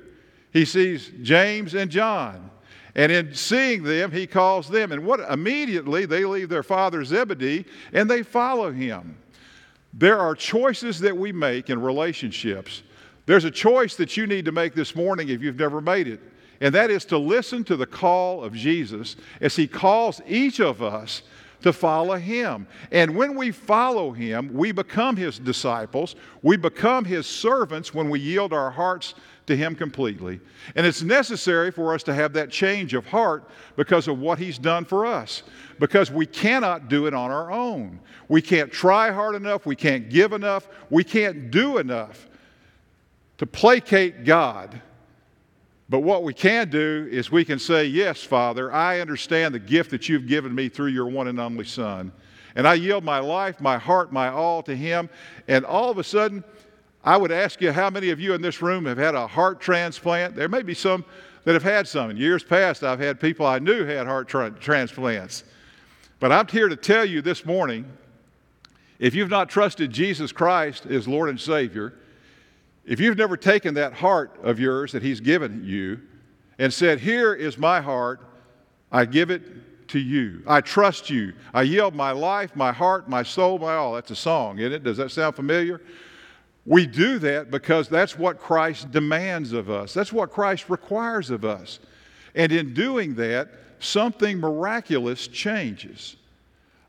He 0.52 0.64
sees 0.64 1.10
James 1.22 1.74
and 1.74 1.90
John. 1.90 2.50
And 2.96 3.10
in 3.10 3.34
seeing 3.34 3.82
them, 3.82 4.12
he 4.12 4.26
calls 4.26 4.68
them. 4.68 4.92
And 4.92 5.04
what 5.04 5.20
immediately 5.20 6.06
they 6.06 6.24
leave 6.24 6.48
their 6.48 6.62
father 6.62 7.04
Zebedee 7.04 7.64
and 7.92 8.08
they 8.08 8.22
follow 8.22 8.70
him. 8.70 9.16
There 9.96 10.18
are 10.18 10.34
choices 10.34 10.98
that 11.00 11.16
we 11.16 11.30
make 11.30 11.70
in 11.70 11.80
relationships. 11.80 12.82
There's 13.26 13.44
a 13.44 13.50
choice 13.50 13.94
that 13.96 14.16
you 14.16 14.26
need 14.26 14.44
to 14.46 14.52
make 14.52 14.74
this 14.74 14.96
morning 14.96 15.28
if 15.28 15.40
you've 15.40 15.58
never 15.58 15.80
made 15.80 16.08
it, 16.08 16.20
and 16.60 16.74
that 16.74 16.90
is 16.90 17.04
to 17.06 17.18
listen 17.18 17.62
to 17.64 17.76
the 17.76 17.86
call 17.86 18.42
of 18.42 18.54
Jesus 18.54 19.14
as 19.40 19.54
he 19.56 19.68
calls 19.68 20.20
each 20.26 20.60
of 20.60 20.82
us 20.82 21.22
to 21.64 21.72
follow 21.72 22.16
him. 22.16 22.66
And 22.92 23.16
when 23.16 23.34
we 23.34 23.50
follow 23.50 24.12
him, 24.12 24.52
we 24.52 24.70
become 24.70 25.16
his 25.16 25.38
disciples, 25.38 26.14
we 26.42 26.58
become 26.58 27.06
his 27.06 27.26
servants 27.26 27.94
when 27.94 28.10
we 28.10 28.20
yield 28.20 28.52
our 28.52 28.70
hearts 28.70 29.14
to 29.46 29.56
him 29.56 29.74
completely. 29.74 30.40
And 30.76 30.86
it's 30.86 31.00
necessary 31.00 31.70
for 31.70 31.94
us 31.94 32.02
to 32.02 32.12
have 32.12 32.34
that 32.34 32.50
change 32.50 32.92
of 32.92 33.06
heart 33.06 33.48
because 33.76 34.08
of 34.08 34.18
what 34.18 34.38
he's 34.38 34.58
done 34.58 34.84
for 34.84 35.06
us 35.06 35.42
because 35.78 36.10
we 36.10 36.26
cannot 36.26 36.90
do 36.90 37.06
it 37.06 37.14
on 37.14 37.30
our 37.30 37.50
own. 37.50 37.98
We 38.28 38.42
can't 38.42 38.70
try 38.70 39.10
hard 39.10 39.34
enough, 39.34 39.64
we 39.64 39.74
can't 39.74 40.10
give 40.10 40.34
enough, 40.34 40.68
we 40.90 41.02
can't 41.02 41.50
do 41.50 41.78
enough 41.78 42.28
to 43.38 43.46
placate 43.46 44.24
God 44.24 44.82
But 45.88 46.00
what 46.00 46.22
we 46.22 46.32
can 46.32 46.70
do 46.70 47.08
is 47.10 47.30
we 47.30 47.44
can 47.44 47.58
say, 47.58 47.84
Yes, 47.84 48.22
Father, 48.22 48.72
I 48.72 49.00
understand 49.00 49.54
the 49.54 49.58
gift 49.58 49.90
that 49.90 50.08
you've 50.08 50.26
given 50.26 50.54
me 50.54 50.68
through 50.68 50.88
your 50.88 51.06
one 51.06 51.28
and 51.28 51.38
only 51.38 51.64
Son. 51.64 52.12
And 52.56 52.66
I 52.66 52.74
yield 52.74 53.04
my 53.04 53.18
life, 53.18 53.60
my 53.60 53.78
heart, 53.78 54.12
my 54.12 54.28
all 54.28 54.62
to 54.62 54.74
Him. 54.74 55.10
And 55.48 55.64
all 55.64 55.90
of 55.90 55.98
a 55.98 56.04
sudden, 56.04 56.44
I 57.04 57.16
would 57.16 57.32
ask 57.32 57.60
you 57.60 57.72
how 57.72 57.90
many 57.90 58.10
of 58.10 58.20
you 58.20 58.32
in 58.32 58.40
this 58.40 58.62
room 58.62 58.86
have 58.86 58.96
had 58.96 59.14
a 59.14 59.26
heart 59.26 59.60
transplant? 59.60 60.34
There 60.34 60.48
may 60.48 60.62
be 60.62 60.74
some 60.74 61.04
that 61.44 61.52
have 61.52 61.62
had 61.62 61.86
some. 61.86 62.10
In 62.10 62.16
years 62.16 62.42
past, 62.42 62.82
I've 62.82 63.00
had 63.00 63.20
people 63.20 63.44
I 63.44 63.58
knew 63.58 63.84
had 63.84 64.06
heart 64.06 64.28
tra- 64.28 64.50
transplants. 64.50 65.44
But 66.18 66.32
I'm 66.32 66.46
here 66.46 66.68
to 66.68 66.76
tell 66.76 67.04
you 67.04 67.20
this 67.20 67.44
morning 67.44 67.84
if 68.98 69.14
you've 69.14 69.28
not 69.28 69.50
trusted 69.50 69.90
Jesus 69.90 70.32
Christ 70.32 70.86
as 70.86 71.06
Lord 71.06 71.28
and 71.28 71.38
Savior, 71.38 71.92
if 72.86 73.00
you've 73.00 73.16
never 73.18 73.36
taken 73.36 73.74
that 73.74 73.92
heart 73.92 74.38
of 74.42 74.60
yours 74.60 74.92
that 74.92 75.02
He's 75.02 75.20
given 75.20 75.62
you 75.64 76.00
and 76.58 76.72
said, 76.72 77.00
Here 77.00 77.34
is 77.34 77.58
my 77.58 77.80
heart, 77.80 78.20
I 78.92 79.04
give 79.04 79.30
it 79.30 79.88
to 79.88 79.98
you. 79.98 80.42
I 80.46 80.60
trust 80.60 81.10
you. 81.10 81.34
I 81.52 81.62
yield 81.62 81.94
my 81.94 82.12
life, 82.12 82.54
my 82.56 82.72
heart, 82.72 83.08
my 83.08 83.22
soul, 83.22 83.58
my 83.58 83.74
all. 83.74 83.94
That's 83.94 84.10
a 84.10 84.16
song, 84.16 84.58
isn't 84.58 84.72
it? 84.72 84.82
Does 84.82 84.96
that 84.98 85.10
sound 85.10 85.36
familiar? 85.36 85.80
We 86.66 86.86
do 86.86 87.18
that 87.18 87.50
because 87.50 87.88
that's 87.88 88.18
what 88.18 88.38
Christ 88.38 88.90
demands 88.90 89.52
of 89.52 89.68
us. 89.68 89.92
That's 89.92 90.12
what 90.12 90.30
Christ 90.30 90.70
requires 90.70 91.30
of 91.30 91.44
us. 91.44 91.78
And 92.34 92.50
in 92.52 92.72
doing 92.72 93.14
that, 93.16 93.50
something 93.78 94.38
miraculous 94.38 95.28
changes. 95.28 96.16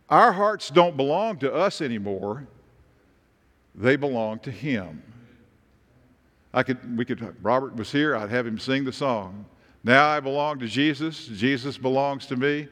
Our 0.10 0.32
hearts 0.32 0.70
don't 0.70 0.96
belong 0.96 1.40
to 1.40 1.54
us 1.54 1.82
anymore, 1.82 2.48
they 3.74 3.96
belong 3.96 4.40
to 4.40 4.52
Him. 4.52 5.04
I 6.56 6.64
could, 6.64 6.98
we 6.98 7.04
could, 7.04 7.36
Robert 7.44 7.76
was 7.76 7.92
here, 7.92 8.16
I'd 8.16 8.30
have 8.30 8.48
him 8.48 8.58
sing 8.58 8.86
the 8.86 8.94
song. 8.94 9.46
Now 9.84 10.08
I 10.08 10.22
belong 10.22 10.58
to 10.60 10.68
Jesus, 10.68 11.28
Jesus 11.28 11.78
belongs 11.78 12.26
to 12.28 12.38
me. 12.38 12.70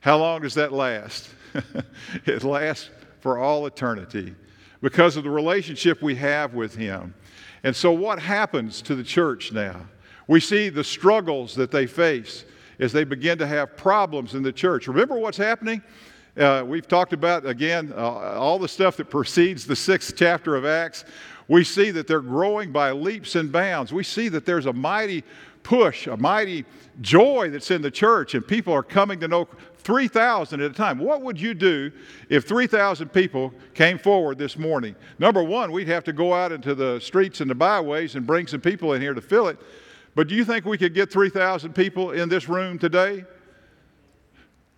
How 0.00 0.18
long 0.18 0.42
does 0.42 0.54
that 0.54 0.70
last? 0.70 1.30
it 2.26 2.44
lasts 2.44 2.90
for 3.20 3.38
all 3.38 3.64
eternity 3.66 4.34
because 4.82 5.16
of 5.16 5.24
the 5.24 5.30
relationship 5.30 6.02
we 6.02 6.14
have 6.16 6.54
with 6.54 6.74
Him. 6.74 7.14
And 7.62 7.74
so, 7.74 7.92
what 7.92 8.18
happens 8.18 8.82
to 8.82 8.94
the 8.94 9.04
church 9.04 9.52
now? 9.52 9.86
We 10.26 10.40
see 10.40 10.68
the 10.68 10.84
struggles 10.84 11.54
that 11.54 11.70
they 11.70 11.86
face 11.86 12.44
as 12.80 12.92
they 12.92 13.04
begin 13.04 13.38
to 13.38 13.46
have 13.46 13.76
problems 13.76 14.34
in 14.34 14.42
the 14.42 14.52
church. 14.52 14.88
Remember 14.88 15.16
what's 15.16 15.38
happening? 15.38 15.82
Uh, 16.36 16.64
we've 16.66 16.88
talked 16.88 17.12
about, 17.12 17.46
again, 17.46 17.92
uh, 17.94 18.00
all 18.00 18.58
the 18.58 18.68
stuff 18.68 18.96
that 18.96 19.10
precedes 19.10 19.66
the 19.66 19.76
sixth 19.76 20.14
chapter 20.16 20.56
of 20.56 20.64
Acts. 20.64 21.04
We 21.48 21.64
see 21.64 21.90
that 21.90 22.06
they're 22.06 22.20
growing 22.20 22.72
by 22.72 22.92
leaps 22.92 23.34
and 23.34 23.50
bounds. 23.50 23.92
We 23.92 24.04
see 24.04 24.28
that 24.30 24.46
there's 24.46 24.66
a 24.66 24.72
mighty 24.72 25.24
push, 25.62 26.06
a 26.06 26.16
mighty 26.16 26.64
joy 27.00 27.50
that's 27.50 27.70
in 27.70 27.82
the 27.82 27.90
church, 27.90 28.34
and 28.34 28.46
people 28.46 28.72
are 28.72 28.82
coming 28.82 29.20
to 29.20 29.28
know 29.28 29.48
3,000 29.78 30.60
at 30.60 30.70
a 30.70 30.74
time. 30.74 30.98
What 30.98 31.22
would 31.22 31.40
you 31.40 31.54
do 31.54 31.90
if 32.28 32.46
3,000 32.46 33.08
people 33.08 33.52
came 33.74 33.98
forward 33.98 34.38
this 34.38 34.56
morning? 34.56 34.94
Number 35.18 35.42
one, 35.42 35.72
we'd 35.72 35.88
have 35.88 36.04
to 36.04 36.12
go 36.12 36.32
out 36.32 36.52
into 36.52 36.74
the 36.74 37.00
streets 37.00 37.40
and 37.40 37.50
the 37.50 37.54
byways 37.54 38.14
and 38.14 38.26
bring 38.26 38.46
some 38.46 38.60
people 38.60 38.92
in 38.92 39.02
here 39.02 39.14
to 39.14 39.20
fill 39.20 39.48
it. 39.48 39.58
But 40.14 40.28
do 40.28 40.34
you 40.34 40.44
think 40.44 40.64
we 40.64 40.78
could 40.78 40.94
get 40.94 41.10
3,000 41.10 41.74
people 41.74 42.12
in 42.12 42.28
this 42.28 42.48
room 42.48 42.78
today? 42.78 43.24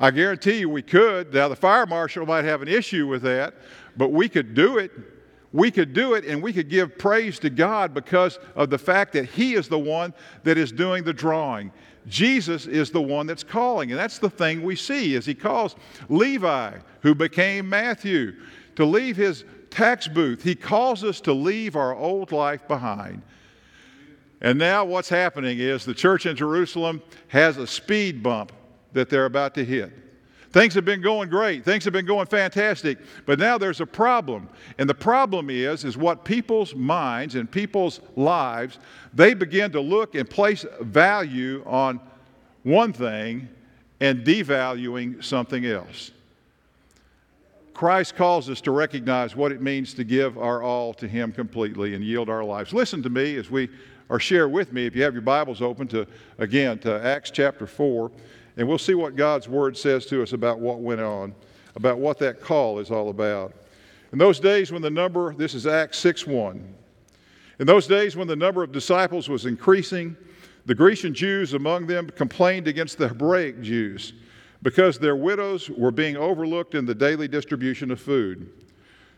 I 0.00 0.10
guarantee 0.10 0.58
you 0.58 0.68
we 0.68 0.82
could. 0.82 1.32
Now, 1.34 1.48
the 1.48 1.56
fire 1.56 1.86
marshal 1.86 2.26
might 2.26 2.44
have 2.44 2.62
an 2.62 2.68
issue 2.68 3.06
with 3.06 3.22
that, 3.22 3.54
but 3.96 4.10
we 4.10 4.28
could 4.28 4.54
do 4.54 4.78
it. 4.78 4.92
We 5.54 5.70
could 5.70 5.92
do 5.92 6.14
it 6.14 6.24
and 6.24 6.42
we 6.42 6.52
could 6.52 6.68
give 6.68 6.98
praise 6.98 7.38
to 7.38 7.48
God 7.48 7.94
because 7.94 8.40
of 8.56 8.70
the 8.70 8.76
fact 8.76 9.12
that 9.12 9.26
He 9.26 9.54
is 9.54 9.68
the 9.68 9.78
one 9.78 10.12
that 10.42 10.58
is 10.58 10.72
doing 10.72 11.04
the 11.04 11.12
drawing. 11.12 11.70
Jesus 12.08 12.66
is 12.66 12.90
the 12.90 13.00
one 13.00 13.28
that's 13.28 13.44
calling. 13.44 13.92
And 13.92 13.98
that's 13.98 14.18
the 14.18 14.28
thing 14.28 14.64
we 14.64 14.74
see 14.74 15.14
as 15.14 15.24
he 15.24 15.34
calls 15.34 15.76
Levi, 16.08 16.78
who 17.02 17.14
became 17.14 17.68
Matthew, 17.68 18.34
to 18.74 18.84
leave 18.84 19.16
his 19.16 19.44
tax 19.70 20.08
booth. 20.08 20.42
He 20.42 20.56
calls 20.56 21.04
us 21.04 21.20
to 21.22 21.32
leave 21.32 21.76
our 21.76 21.94
old 21.94 22.32
life 22.32 22.66
behind. 22.66 23.22
And 24.40 24.58
now 24.58 24.84
what's 24.84 25.08
happening 25.08 25.60
is 25.60 25.84
the 25.84 25.94
church 25.94 26.26
in 26.26 26.34
Jerusalem 26.34 27.00
has 27.28 27.58
a 27.58 27.66
speed 27.66 28.24
bump 28.24 28.52
that 28.92 29.08
they're 29.08 29.24
about 29.24 29.54
to 29.54 29.64
hit. 29.64 29.92
Things 30.54 30.72
have 30.74 30.84
been 30.84 31.00
going 31.00 31.28
great. 31.30 31.64
Things 31.64 31.82
have 31.82 31.92
been 31.92 32.06
going 32.06 32.26
fantastic. 32.26 32.98
But 33.26 33.40
now 33.40 33.58
there's 33.58 33.80
a 33.80 33.86
problem. 33.86 34.48
And 34.78 34.88
the 34.88 34.94
problem 34.94 35.50
is 35.50 35.84
is 35.84 35.96
what 35.96 36.24
people's 36.24 36.76
minds 36.76 37.34
and 37.34 37.50
people's 37.50 37.98
lives, 38.14 38.78
they 39.12 39.34
begin 39.34 39.72
to 39.72 39.80
look 39.80 40.14
and 40.14 40.30
place 40.30 40.64
value 40.80 41.64
on 41.66 41.98
one 42.62 42.92
thing 42.92 43.48
and 43.98 44.24
devaluing 44.24 45.24
something 45.24 45.66
else. 45.66 46.12
Christ 47.74 48.14
calls 48.14 48.48
us 48.48 48.60
to 48.60 48.70
recognize 48.70 49.34
what 49.34 49.50
it 49.50 49.60
means 49.60 49.92
to 49.94 50.04
give 50.04 50.38
our 50.38 50.62
all 50.62 50.94
to 50.94 51.08
Him 51.08 51.32
completely 51.32 51.96
and 51.96 52.04
yield 52.04 52.30
our 52.30 52.44
lives. 52.44 52.72
Listen 52.72 53.02
to 53.02 53.10
me 53.10 53.34
as 53.38 53.50
we, 53.50 53.68
or 54.08 54.20
share 54.20 54.48
with 54.48 54.72
me, 54.72 54.86
if 54.86 54.94
you 54.94 55.02
have 55.02 55.14
your 55.14 55.22
Bibles 55.22 55.60
open, 55.60 55.88
to 55.88 56.06
again 56.38 56.78
to 56.78 57.04
Acts 57.04 57.32
chapter 57.32 57.66
4. 57.66 58.12
And 58.56 58.68
we'll 58.68 58.78
see 58.78 58.94
what 58.94 59.16
God's 59.16 59.48
word 59.48 59.76
says 59.76 60.06
to 60.06 60.22
us 60.22 60.32
about 60.32 60.60
what 60.60 60.80
went 60.80 61.00
on, 61.00 61.34
about 61.74 61.98
what 61.98 62.18
that 62.18 62.40
call 62.40 62.78
is 62.78 62.90
all 62.90 63.10
about. 63.10 63.52
In 64.12 64.18
those 64.18 64.38
days 64.38 64.70
when 64.70 64.82
the 64.82 64.90
number, 64.90 65.34
this 65.34 65.54
is 65.54 65.66
Acts 65.66 65.98
6 65.98 66.26
1. 66.26 66.74
In 67.58 67.66
those 67.66 67.86
days 67.86 68.16
when 68.16 68.28
the 68.28 68.36
number 68.36 68.62
of 68.62 68.72
disciples 68.72 69.28
was 69.28 69.46
increasing, 69.46 70.16
the 70.66 70.74
Grecian 70.74 71.14
Jews 71.14 71.54
among 71.54 71.86
them 71.86 72.08
complained 72.10 72.68
against 72.68 72.98
the 72.98 73.08
Hebraic 73.08 73.60
Jews 73.60 74.12
because 74.62 74.98
their 74.98 75.16
widows 75.16 75.68
were 75.68 75.90
being 75.90 76.16
overlooked 76.16 76.74
in 76.74 76.86
the 76.86 76.94
daily 76.94 77.28
distribution 77.28 77.90
of 77.90 78.00
food. 78.00 78.50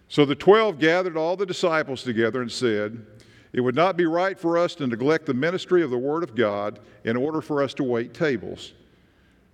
So 0.08 0.24
the 0.24 0.34
twelve 0.34 0.78
gathered 0.78 1.16
all 1.16 1.36
the 1.36 1.46
disciples 1.46 2.02
together 2.02 2.42
and 2.42 2.50
said, 2.50 3.04
It 3.52 3.60
would 3.60 3.74
not 3.74 3.96
be 3.96 4.06
right 4.06 4.38
for 4.38 4.58
us 4.58 4.74
to 4.76 4.86
neglect 4.86 5.26
the 5.26 5.34
ministry 5.34 5.82
of 5.82 5.90
the 5.90 5.98
Word 5.98 6.22
of 6.22 6.34
God 6.34 6.80
in 7.04 7.16
order 7.16 7.40
for 7.40 7.62
us 7.62 7.74
to 7.74 7.84
wait 7.84 8.12
tables. 8.12 8.72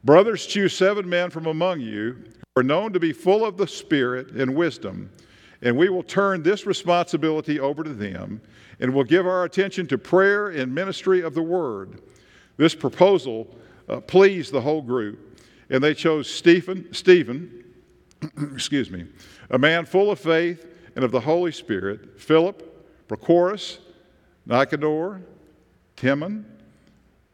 Brothers, 0.05 0.47
choose 0.47 0.77
seven 0.77 1.09
men 1.09 1.31
from 1.31 1.47
among 1.47 1.81
you 1.81 2.25
who 2.55 2.61
are 2.61 2.65
known 2.65 2.93
to 2.93 2.99
be 2.99 3.13
full 3.13 3.45
of 3.45 3.57
the 3.57 3.69
Spirit 3.69 4.31
and 4.33 4.55
wisdom, 4.55 5.11
and 5.61 5.77
we 5.77 5.89
will 5.89 6.03
turn 6.03 6.43
this 6.43 6.67
responsibility 6.67 7.61
over 7.61 7.85
to 7.85 7.95
them, 7.95 8.41
and 8.81 8.93
will 8.93 9.05
give 9.05 9.27
our 9.27 9.45
attention 9.45 9.87
to 9.87 9.99
prayer 9.99 10.49
and 10.49 10.75
ministry 10.75 11.21
of 11.21 11.35
the 11.35 11.43
Word. 11.43 12.03
This 12.57 12.75
proposal 12.75 13.55
uh, 13.89 14.01
pleased 14.01 14.53
the 14.53 14.61
whole 14.61 14.83
group, 14.83 15.41
and 15.71 15.83
they 15.83 15.95
chose 15.95 16.29
Stephen, 16.29 16.93
Stephen, 16.93 17.65
excuse 18.53 18.91
me, 18.91 19.07
a 19.51 19.59
man 19.59 19.85
full 19.87 20.11
of 20.11 20.19
faith 20.19 20.67
and 20.97 21.05
of 21.05 21.13
the 21.13 21.21
Holy 21.21 21.53
Spirit, 21.53 22.21
Philip, 22.21 23.09
Prochorus, 23.09 23.79
Nicanor, 24.47 25.23
Timon, 25.95 26.45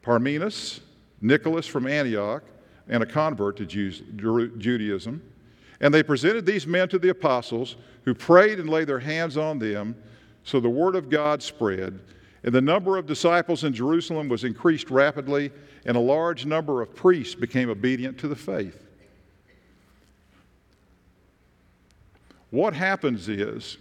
Parmenas, 0.03 0.81
Nicholas 1.23 1.67
from 1.67 1.87
Antioch, 1.87 2.45
and 2.89 3.03
a 3.03 3.07
convert 3.07 3.57
to 3.59 3.67
Jews, 3.67 4.03
Judaism. 4.17 5.23
And 5.81 5.95
they 5.95 6.03
presented 6.03 6.45
these 6.45 6.67
men 6.67 6.89
to 6.89 6.99
the 6.99 7.11
apostles, 7.11 7.77
who 8.05 8.15
prayed 8.15 8.59
and 8.59 8.69
laid 8.71 8.87
their 8.89 8.99
hands 8.99 9.37
on 9.37 9.59
them. 9.59 9.95
So 10.43 10.61
the 10.61 10.69
word 10.71 10.97
of 10.97 11.11
God 11.11 11.43
spread, 11.43 12.01
and 12.43 12.55
the 12.55 12.61
number 12.61 12.97
of 12.97 13.07
disciples 13.07 13.65
in 13.65 13.73
Jerusalem 13.75 14.29
was 14.29 14.45
increased 14.45 14.91
rapidly, 14.91 15.53
and 15.85 15.97
a 15.97 16.01
large 16.01 16.47
number 16.47 16.81
of 16.81 16.95
priests 16.95 17.35
became 17.35 17.69
obedient 17.69 18.19
to 18.19 18.29
the 18.29 18.37
faith. 18.37 18.87
What 22.51 22.73
happens 22.73 23.29
is, 23.29 23.77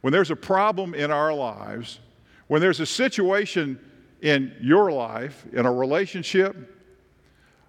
when 0.00 0.12
there's 0.12 0.30
a 0.30 0.36
problem 0.36 0.94
in 0.94 1.10
our 1.10 1.34
lives, 1.34 1.98
when 2.46 2.62
there's 2.62 2.80
a 2.80 2.86
situation 2.86 3.78
in 4.22 4.54
your 4.60 4.90
life, 4.90 5.44
in 5.52 5.66
a 5.66 5.72
relationship, 5.72 6.56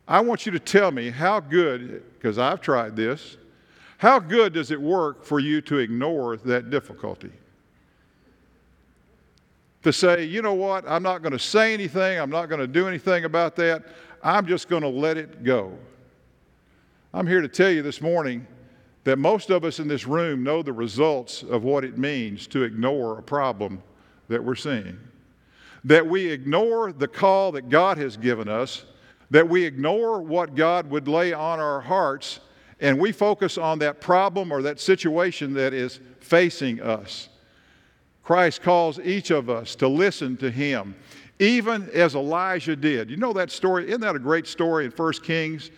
I 0.10 0.22
want 0.22 0.48
you 0.48 0.52
to 0.54 0.60
tell 0.60 0.90
me 0.90 1.12
how 1.12 1.40
good, 1.40 2.04
because 2.16 2.40
I've 2.40 2.62
tried 2.62 2.96
this, 2.96 3.38
how 4.00 4.18
good 4.18 4.54
does 4.54 4.72
it 4.72 4.82
work 4.82 5.24
for 5.24 5.40
you 5.40 5.62
to 5.62 5.78
ignore 5.78 6.36
that 6.38 6.72
difficulty? 6.72 7.32
To 9.84 9.94
say, 9.94 10.24
you 10.24 10.42
know 10.42 10.56
what, 10.56 10.84
I'm 10.88 11.04
not 11.04 11.22
going 11.22 11.34
to 11.34 11.40
say 11.40 11.76
anything, 11.76 12.20
I'm 12.20 12.32
not 12.32 12.48
going 12.48 12.60
to 12.60 12.66
do 12.66 12.88
anything 12.88 13.26
about 13.26 13.56
that, 13.58 13.84
I'm 14.24 14.48
just 14.48 14.68
going 14.68 14.82
to 14.82 14.90
let 14.90 15.16
it 15.16 15.44
go. 15.44 15.78
I'm 17.14 17.28
here 17.28 17.42
to 17.42 17.48
tell 17.48 17.70
you 17.70 17.84
this 17.84 18.02
morning 18.02 18.48
that 19.04 19.20
most 19.20 19.52
of 19.52 19.64
us 19.64 19.80
in 19.80 19.88
this 19.88 20.08
room 20.08 20.44
know 20.44 20.64
the 20.64 20.74
results 20.74 21.44
of 21.44 21.64
what 21.64 21.84
it 21.84 22.00
means 22.00 22.48
to 22.48 22.64
ignore 22.64 23.20
a 23.20 23.24
problem 23.24 23.84
that 24.28 24.44
we're 24.44 24.56
seeing. 24.56 24.98
That 25.84 26.08
we 26.08 26.32
ignore 26.32 26.92
the 26.92 27.08
call 27.08 27.52
that 27.52 27.70
God 27.70 28.00
has 28.00 28.18
given 28.18 28.50
us 28.50 28.86
that 29.32 29.48
we 29.48 29.64
ignore 29.64 30.22
what 30.22 30.56
God 30.56 30.90
would 30.90 31.08
lay 31.08 31.34
on 31.34 31.60
our 31.60 31.82
hearts 31.82 32.40
and 32.80 32.98
we 32.98 33.12
focus 33.12 33.58
on 33.58 33.80
that 33.80 34.00
problem 34.00 34.52
or 34.52 34.62
that 34.62 34.80
situation 34.80 35.54
that 35.56 35.74
is 35.74 36.00
facing 36.20 36.82
us. 36.82 37.30
Christ 38.24 38.62
calls 38.62 39.00
each 39.00 39.32
of 39.32 39.50
us 39.50 39.76
to 39.76 39.88
listen 39.88 40.38
to 40.38 40.50
Him. 40.50 40.96
even 41.40 41.90
as 41.92 42.16
Elijah 42.16 42.76
did. 42.76 43.10
You 43.10 43.16
know 43.16 43.32
that 43.34 43.50
story? 43.50 43.88
Isn't 43.88 44.02
that 44.02 44.16
a 44.16 44.20
great 44.20 44.46
story 44.46 44.86
in 44.86 44.92
1 44.92 45.14
Kings? 45.24 45.72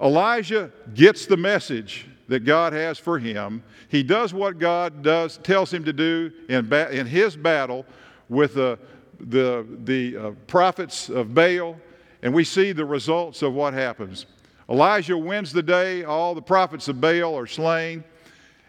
Elijah 0.00 0.70
gets 0.94 1.26
the 1.26 1.36
message 1.36 2.06
that 2.28 2.40
God 2.44 2.72
has 2.72 2.98
for 2.98 3.18
him. 3.18 3.62
He 3.88 4.02
does 4.02 4.32
what 4.32 4.58
God 4.58 5.02
does, 5.02 5.38
tells 5.38 5.72
him 5.72 5.84
to 5.84 5.92
do 5.92 6.32
in, 6.48 6.68
ba- 6.68 6.90
in 6.90 7.06
his 7.06 7.36
battle 7.36 7.84
with 8.28 8.54
the, 8.54 8.78
the, 9.20 9.66
the 9.84 10.16
uh, 10.16 10.30
prophets 10.46 11.08
of 11.08 11.34
Baal, 11.34 11.76
and 12.24 12.32
we 12.32 12.42
see 12.42 12.72
the 12.72 12.86
results 12.86 13.42
of 13.42 13.52
what 13.52 13.74
happens. 13.74 14.24
Elijah 14.70 15.16
wins 15.16 15.52
the 15.52 15.62
day, 15.62 16.04
all 16.04 16.34
the 16.34 16.40
prophets 16.40 16.88
of 16.88 16.98
Baal 16.98 17.36
are 17.36 17.46
slain. 17.46 18.02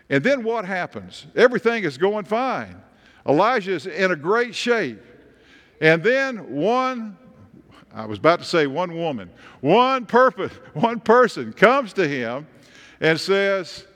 And 0.10 0.22
then 0.22 0.44
what 0.44 0.66
happens? 0.66 1.26
Everything 1.38 1.86
is 1.86 1.98
going 1.98 2.26
fine. 2.26 2.76
Elijah 3.26 3.72
is 3.72 3.88
in 3.88 4.12
a 4.12 4.16
great 4.16 4.54
shape. 4.54 5.00
And 5.80 6.04
then 6.04 6.54
one, 6.54 7.18
I 7.94 8.06
was 8.06 8.20
about 8.20 8.40
to 8.40 8.46
say 8.46 8.68
one 8.68 8.94
woman, 8.94 9.32
one, 9.62 10.06
purpose, 10.06 10.52
one 10.74 11.00
person 11.00 11.54
comes 11.54 11.94
to 11.94 12.06
him 12.06 12.46
and 13.00 13.18
says, 13.18 13.88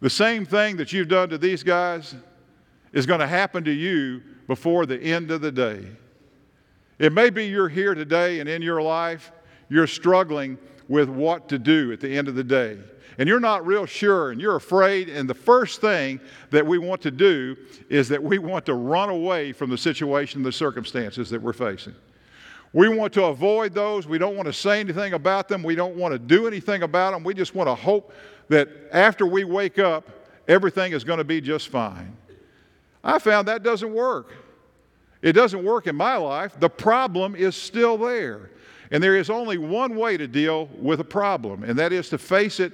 The 0.00 0.10
same 0.10 0.46
thing 0.46 0.76
that 0.76 0.92
you've 0.92 1.08
done 1.08 1.30
to 1.30 1.38
these 1.38 1.64
guys 1.64 2.14
is 2.92 3.06
going 3.06 3.20
to 3.20 3.26
happen 3.26 3.64
to 3.64 3.72
you 3.72 4.22
before 4.46 4.86
the 4.86 5.00
end 5.00 5.32
of 5.32 5.40
the 5.40 5.50
day. 5.50 5.84
It 6.98 7.12
may 7.12 7.30
be 7.30 7.46
you're 7.46 7.68
here 7.68 7.94
today 7.94 8.40
and 8.40 8.48
in 8.48 8.62
your 8.62 8.80
life, 8.80 9.32
you're 9.68 9.86
struggling 9.86 10.58
with 10.88 11.08
what 11.08 11.48
to 11.48 11.58
do 11.58 11.92
at 11.92 12.00
the 12.00 12.16
end 12.16 12.28
of 12.28 12.34
the 12.34 12.44
day. 12.44 12.78
And 13.18 13.28
you're 13.28 13.40
not 13.40 13.66
real 13.66 13.86
sure 13.86 14.30
and 14.30 14.40
you're 14.40 14.56
afraid. 14.56 15.08
And 15.08 15.28
the 15.28 15.34
first 15.34 15.80
thing 15.80 16.20
that 16.50 16.66
we 16.66 16.78
want 16.78 17.02
to 17.02 17.10
do 17.10 17.56
is 17.88 18.08
that 18.08 18.22
we 18.22 18.38
want 18.38 18.66
to 18.66 18.74
run 18.74 19.08
away 19.08 19.52
from 19.52 19.70
the 19.70 19.78
situation, 19.78 20.42
the 20.42 20.52
circumstances 20.52 21.30
that 21.30 21.40
we're 21.40 21.52
facing. 21.52 21.94
We 22.72 22.88
want 22.88 23.12
to 23.14 23.24
avoid 23.24 23.72
those. 23.72 24.06
We 24.06 24.18
don't 24.18 24.36
want 24.36 24.46
to 24.46 24.52
say 24.52 24.80
anything 24.80 25.14
about 25.14 25.48
them. 25.48 25.62
We 25.62 25.74
don't 25.74 25.96
want 25.96 26.12
to 26.12 26.18
do 26.18 26.46
anything 26.46 26.82
about 26.82 27.12
them. 27.12 27.24
We 27.24 27.32
just 27.32 27.54
want 27.54 27.68
to 27.68 27.74
hope 27.74 28.12
that 28.48 28.68
after 28.92 29.26
we 29.26 29.44
wake 29.44 29.78
up, 29.78 30.08
everything 30.46 30.92
is 30.92 31.02
going 31.02 31.18
to 31.18 31.24
be 31.24 31.40
just 31.40 31.68
fine. 31.68 32.16
I 33.02 33.18
found 33.18 33.48
that 33.48 33.62
doesn't 33.62 33.92
work. 33.92 34.32
It 35.26 35.32
doesn't 35.32 35.64
work 35.64 35.88
in 35.88 35.96
my 35.96 36.16
life. 36.16 36.54
The 36.60 36.68
problem 36.68 37.34
is 37.34 37.56
still 37.56 37.98
there. 37.98 38.50
And 38.92 39.02
there 39.02 39.16
is 39.16 39.28
only 39.28 39.58
one 39.58 39.96
way 39.96 40.16
to 40.16 40.28
deal 40.28 40.66
with 40.80 41.00
a 41.00 41.04
problem, 41.04 41.64
and 41.64 41.76
that 41.80 41.92
is 41.92 42.08
to 42.10 42.18
face 42.18 42.60
it 42.60 42.72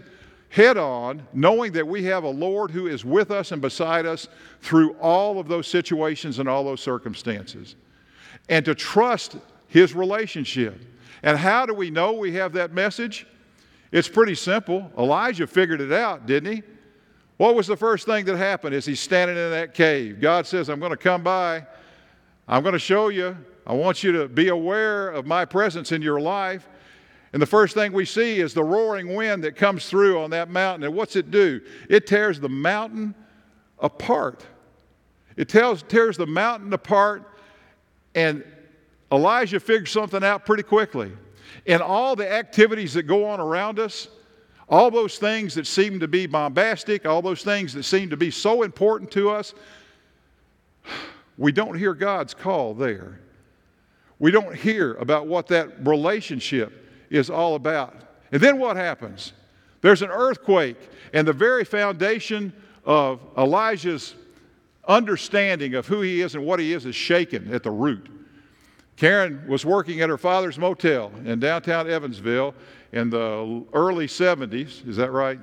head 0.51 0.77
on, 0.77 1.27
knowing 1.33 1.73
that 1.73 1.89
we 1.89 2.05
have 2.05 2.25
a 2.25 2.29
Lord 2.29 2.71
who 2.71 2.89
is 2.89 3.07
with 3.07 3.31
us 3.31 3.53
and 3.53 3.63
beside 3.63 4.05
us 4.05 4.29
through 4.61 4.93
all 5.01 5.39
of 5.39 5.49
those 5.49 5.67
situations 5.67 6.41
and 6.41 6.47
all 6.47 6.63
those 6.63 6.83
circumstances, 6.83 7.75
and 8.51 8.67
to 8.67 8.75
trust 8.75 9.39
His 9.69 9.95
relationship. 9.95 10.79
And 11.23 11.39
how 11.39 11.65
do 11.65 11.73
we 11.73 11.89
know 11.89 12.13
we 12.13 12.35
have 12.35 12.53
that 12.53 12.75
message? 12.75 13.27
It's 13.93 14.09
pretty 14.09 14.35
simple. 14.35 14.93
Elijah 14.99 15.47
figured 15.47 15.81
it 15.81 15.91
out, 15.91 16.27
didn't 16.27 16.57
he? 16.57 16.63
What 17.39 17.55
was 17.55 17.67
the 17.67 17.79
first 17.79 18.05
thing 18.05 18.27
that 18.27 18.37
happened 18.37 18.75
as 18.75 18.85
he's 18.85 19.01
standing 19.01 19.39
in 19.39 19.51
that 19.53 19.73
cave? 19.73 20.21
God 20.21 20.47
says, 20.47 20.69
I'm 20.69 20.81
going 20.81 20.91
to 20.91 20.99
come 20.99 21.23
by. 21.23 21.67
I'm 22.49 22.63
going 22.63 22.73
to 22.73 22.79
show 22.79 23.09
you. 23.09 23.37
I 23.67 23.75
want 23.75 24.03
you 24.03 24.13
to 24.13 24.29
be 24.29 24.49
aware 24.49 25.11
of 25.11 25.27
my 25.27 25.45
presence 25.45 25.93
in 25.93 26.03
your 26.03 26.21
life. 26.21 26.69
And 27.33 27.41
the 27.41 27.47
first 27.47 27.75
thing 27.75 27.93
we 27.93 28.05
see 28.05 28.41
is 28.41 28.53
the 28.53 28.65
roaring 28.65 29.15
wind 29.15 29.45
that 29.45 29.57
comes 29.57 29.89
through 29.89 30.21
on 30.21 30.31
that 30.31 30.51
mountain. 30.51 30.85
And 30.85 30.95
what's 30.95 31.17
it 31.17 31.31
do? 31.31 31.61
It 31.89 32.07
tears 32.07 32.41
the 32.41 32.49
mountain 32.49 33.15
apart. 33.79 34.45
It 35.37 35.49
tells, 35.49 35.83
tears 35.83 36.17
the 36.17 36.27
mountain 36.27 36.73
apart, 36.73 37.23
and 38.15 38.45
Elijah 39.11 39.61
figures 39.61 39.91
something 39.91 40.23
out 40.23 40.45
pretty 40.45 40.63
quickly. 40.63 41.13
In 41.65 41.81
all 41.81 42.17
the 42.17 42.31
activities 42.31 42.95
that 42.95 43.05
go 43.05 43.25
on 43.25 43.41
around 43.41 43.79
us, 43.79 44.09
all 44.69 44.91
those 44.91 45.19
things 45.19 45.55
that 45.55 45.67
seem 45.67 46.01
to 46.01 46.09
be 46.09 46.27
bombastic, 46.27 47.07
all 47.07 47.23
those 47.23 47.43
things 47.43 47.73
that 47.75 47.85
seem 47.85 48.11
to 48.11 48.17
be 48.17 48.31
so 48.31 48.63
important 48.63 49.11
to 49.13 49.31
us, 49.31 49.55
we 51.39 51.53
don't 51.53 51.77
hear 51.77 51.95
God's 51.95 52.35
call 52.35 52.75
there. 52.75 53.21
We 54.19 54.31
don't 54.31 54.55
hear 54.55 54.95
about 54.95 55.27
what 55.27 55.49
that 55.49 55.87
relationship 55.87 57.07
is 57.11 57.31
all 57.31 57.55
about. 57.55 57.95
And 58.31 58.41
then 58.41 58.59
what 58.59 58.77
happens? 58.77 59.33
There's 59.81 60.03
an 60.03 60.11
earthquake, 60.11 60.79
and 61.13 61.27
the 61.27 61.33
very 61.33 61.65
foundation 61.65 62.53
of 62.85 63.21
Elijah's 63.37 64.15
understanding 64.87 65.75
of 65.75 65.87
who 65.87 66.01
he 66.01 66.21
is 66.21 66.35
and 66.35 66.45
what 66.45 66.61
he 66.61 66.73
is 66.73 66.87
is 66.87 66.95
shaken 66.95 67.53
at 67.53 67.63
the 67.63 67.71
root. 67.71 68.09
Karen 68.97 69.45
was 69.49 69.65
working 69.65 70.01
at 70.01 70.09
her 70.09 70.19
father's 70.19 70.59
motel 70.59 71.11
in 71.25 71.41
downtown 71.41 71.91
Evansville 71.91 72.55
in 72.93 73.11
the 73.11 73.65
early 73.73 74.07
70s. 74.07 74.87
Is 74.87 74.97
that 74.97 75.11
right? 75.11 75.41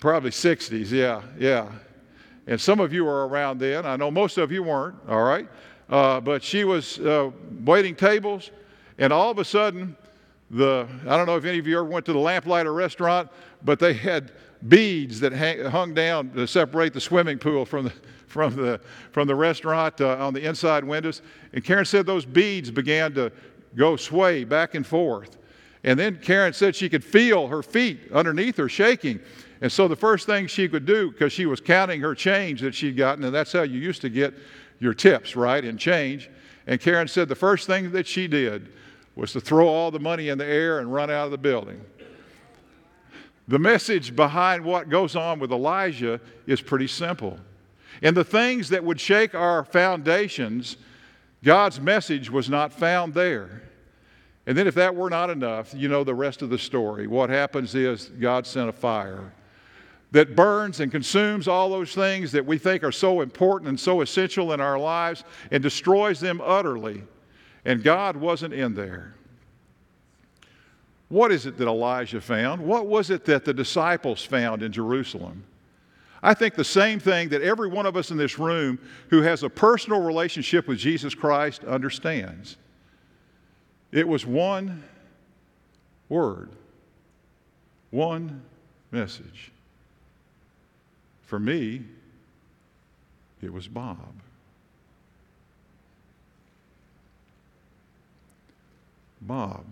Probably 0.00 0.30
60s, 0.30 0.90
yeah, 0.90 1.22
yeah. 1.38 1.68
And 2.46 2.60
some 2.60 2.80
of 2.80 2.92
you 2.92 3.04
were 3.04 3.26
around 3.28 3.58
then. 3.58 3.86
I 3.86 3.96
know 3.96 4.10
most 4.10 4.38
of 4.38 4.50
you 4.50 4.62
weren't, 4.62 4.96
all 5.08 5.22
right? 5.22 5.48
Uh, 5.88 6.20
but 6.20 6.42
she 6.42 6.64
was 6.64 6.98
uh, 7.00 7.30
waiting 7.64 7.94
tables, 7.94 8.50
and 8.98 9.12
all 9.12 9.30
of 9.30 9.38
a 9.38 9.44
sudden, 9.44 9.96
the 10.50 10.86
I 11.06 11.16
don't 11.16 11.26
know 11.26 11.36
if 11.36 11.44
any 11.44 11.58
of 11.58 11.66
you 11.66 11.78
ever 11.78 11.88
went 11.88 12.06
to 12.06 12.12
the 12.12 12.18
Lamplighter 12.18 12.72
restaurant, 12.72 13.30
but 13.64 13.78
they 13.78 13.94
had 13.94 14.32
beads 14.68 15.20
that 15.20 15.32
hang, 15.32 15.64
hung 15.64 15.94
down 15.94 16.30
to 16.30 16.46
separate 16.46 16.92
the 16.92 17.00
swimming 17.00 17.38
pool 17.38 17.64
from 17.64 17.84
the 17.84 17.92
from 18.26 18.54
the 18.56 18.80
from 19.12 19.28
the 19.28 19.34
restaurant 19.34 20.00
uh, 20.00 20.16
on 20.18 20.34
the 20.34 20.46
inside 20.46 20.84
windows. 20.84 21.22
And 21.52 21.64
Karen 21.64 21.84
said 21.84 22.06
those 22.06 22.24
beads 22.24 22.70
began 22.70 23.12
to 23.14 23.32
go 23.76 23.96
sway 23.96 24.44
back 24.44 24.74
and 24.74 24.86
forth. 24.86 25.38
And 25.84 25.98
then 25.98 26.18
Karen 26.22 26.52
said 26.52 26.76
she 26.76 26.88
could 26.88 27.04
feel 27.04 27.48
her 27.48 27.62
feet 27.62 28.12
underneath 28.12 28.56
her 28.56 28.68
shaking. 28.68 29.20
And 29.62 29.70
so 29.70 29.86
the 29.86 29.94
first 29.94 30.26
thing 30.26 30.48
she 30.48 30.68
could 30.68 30.84
do, 30.84 31.12
because 31.12 31.32
she 31.32 31.46
was 31.46 31.60
counting 31.60 32.00
her 32.00 32.16
change 32.16 32.60
that 32.62 32.74
she'd 32.74 32.96
gotten, 32.96 33.22
and 33.22 33.32
that's 33.32 33.52
how 33.52 33.62
you 33.62 33.78
used 33.78 34.00
to 34.00 34.10
get 34.10 34.34
your 34.80 34.92
tips, 34.92 35.36
right, 35.36 35.64
and 35.64 35.78
change. 35.78 36.28
And 36.66 36.80
Karen 36.80 37.06
said 37.06 37.28
the 37.28 37.36
first 37.36 37.68
thing 37.68 37.92
that 37.92 38.04
she 38.04 38.26
did 38.26 38.72
was 39.14 39.32
to 39.32 39.40
throw 39.40 39.68
all 39.68 39.92
the 39.92 40.00
money 40.00 40.30
in 40.30 40.38
the 40.38 40.44
air 40.44 40.80
and 40.80 40.92
run 40.92 41.12
out 41.12 41.26
of 41.26 41.30
the 41.30 41.38
building. 41.38 41.80
The 43.46 43.58
message 43.60 44.16
behind 44.16 44.64
what 44.64 44.88
goes 44.88 45.14
on 45.14 45.38
with 45.38 45.52
Elijah 45.52 46.20
is 46.48 46.60
pretty 46.60 46.88
simple. 46.88 47.38
And 48.02 48.16
the 48.16 48.24
things 48.24 48.68
that 48.70 48.82
would 48.82 48.98
shake 48.98 49.32
our 49.32 49.64
foundations, 49.64 50.76
God's 51.44 51.80
message 51.80 52.28
was 52.28 52.50
not 52.50 52.72
found 52.72 53.14
there. 53.14 53.62
And 54.44 54.58
then, 54.58 54.66
if 54.66 54.74
that 54.74 54.96
were 54.96 55.10
not 55.10 55.30
enough, 55.30 55.72
you 55.72 55.86
know 55.86 56.02
the 56.02 56.16
rest 56.16 56.42
of 56.42 56.50
the 56.50 56.58
story. 56.58 57.06
What 57.06 57.30
happens 57.30 57.76
is 57.76 58.06
God 58.18 58.44
sent 58.44 58.68
a 58.68 58.72
fire 58.72 59.30
that 60.12 60.36
burns 60.36 60.80
and 60.80 60.92
consumes 60.92 61.48
all 61.48 61.70
those 61.70 61.94
things 61.94 62.32
that 62.32 62.44
we 62.44 62.58
think 62.58 62.84
are 62.84 62.92
so 62.92 63.20
important 63.20 63.68
and 63.68 63.80
so 63.80 64.00
essential 64.02 64.52
in 64.52 64.60
our 64.60 64.78
lives 64.78 65.24
and 65.50 65.62
destroys 65.62 66.20
them 66.20 66.40
utterly 66.44 67.02
and 67.64 67.82
God 67.82 68.16
wasn't 68.16 68.54
in 68.54 68.74
there. 68.74 69.14
What 71.08 71.30
is 71.30 71.46
it 71.46 71.58
that 71.58 71.68
Elijah 71.68 72.20
found? 72.20 72.62
What 72.62 72.86
was 72.86 73.10
it 73.10 73.24
that 73.26 73.44
the 73.44 73.52
disciples 73.52 74.24
found 74.24 74.62
in 74.62 74.72
Jerusalem? 74.72 75.44
I 76.22 76.34
think 76.34 76.54
the 76.54 76.64
same 76.64 77.00
thing 77.00 77.28
that 77.30 77.42
every 77.42 77.68
one 77.68 77.84
of 77.84 77.96
us 77.96 78.10
in 78.10 78.16
this 78.16 78.38
room 78.38 78.78
who 79.10 79.22
has 79.22 79.42
a 79.42 79.50
personal 79.50 80.00
relationship 80.00 80.68
with 80.68 80.78
Jesus 80.78 81.14
Christ 81.14 81.64
understands. 81.64 82.56
It 83.90 84.06
was 84.06 84.24
one 84.24 84.82
word, 86.08 86.50
one 87.90 88.42
message. 88.90 89.52
For 91.32 91.40
me, 91.40 91.80
it 93.40 93.50
was 93.50 93.66
Bob. 93.66 94.12
Bob. 99.22 99.64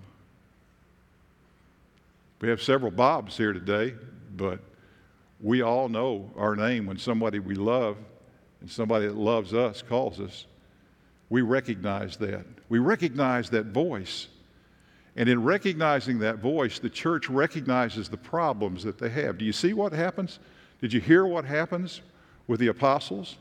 We 2.40 2.48
have 2.48 2.62
several 2.62 2.90
Bobs 2.90 3.36
here 3.36 3.52
today, 3.52 3.92
but 4.38 4.60
we 5.38 5.60
all 5.60 5.90
know 5.90 6.30
our 6.34 6.56
name 6.56 6.86
when 6.86 6.96
somebody 6.96 7.40
we 7.40 7.56
love 7.56 7.98
and 8.62 8.70
somebody 8.70 9.06
that 9.06 9.16
loves 9.16 9.52
us 9.52 9.82
calls 9.82 10.18
us. 10.18 10.46
We 11.28 11.42
recognize 11.42 12.16
that. 12.16 12.46
We 12.70 12.78
recognize 12.78 13.50
that 13.50 13.66
voice. 13.66 14.28
And 15.14 15.28
in 15.28 15.44
recognizing 15.44 16.20
that 16.20 16.38
voice, 16.38 16.78
the 16.78 16.88
church 16.88 17.28
recognizes 17.28 18.08
the 18.08 18.16
problems 18.16 18.82
that 18.84 18.98
they 18.98 19.10
have. 19.10 19.36
Do 19.36 19.44
you 19.44 19.52
see 19.52 19.74
what 19.74 19.92
happens? 19.92 20.38
Did 20.80 20.92
you 20.92 21.00
hear 21.00 21.26
what 21.26 21.44
happens 21.44 22.00
with 22.46 22.60
the 22.60 22.68
apostles? 22.68 23.36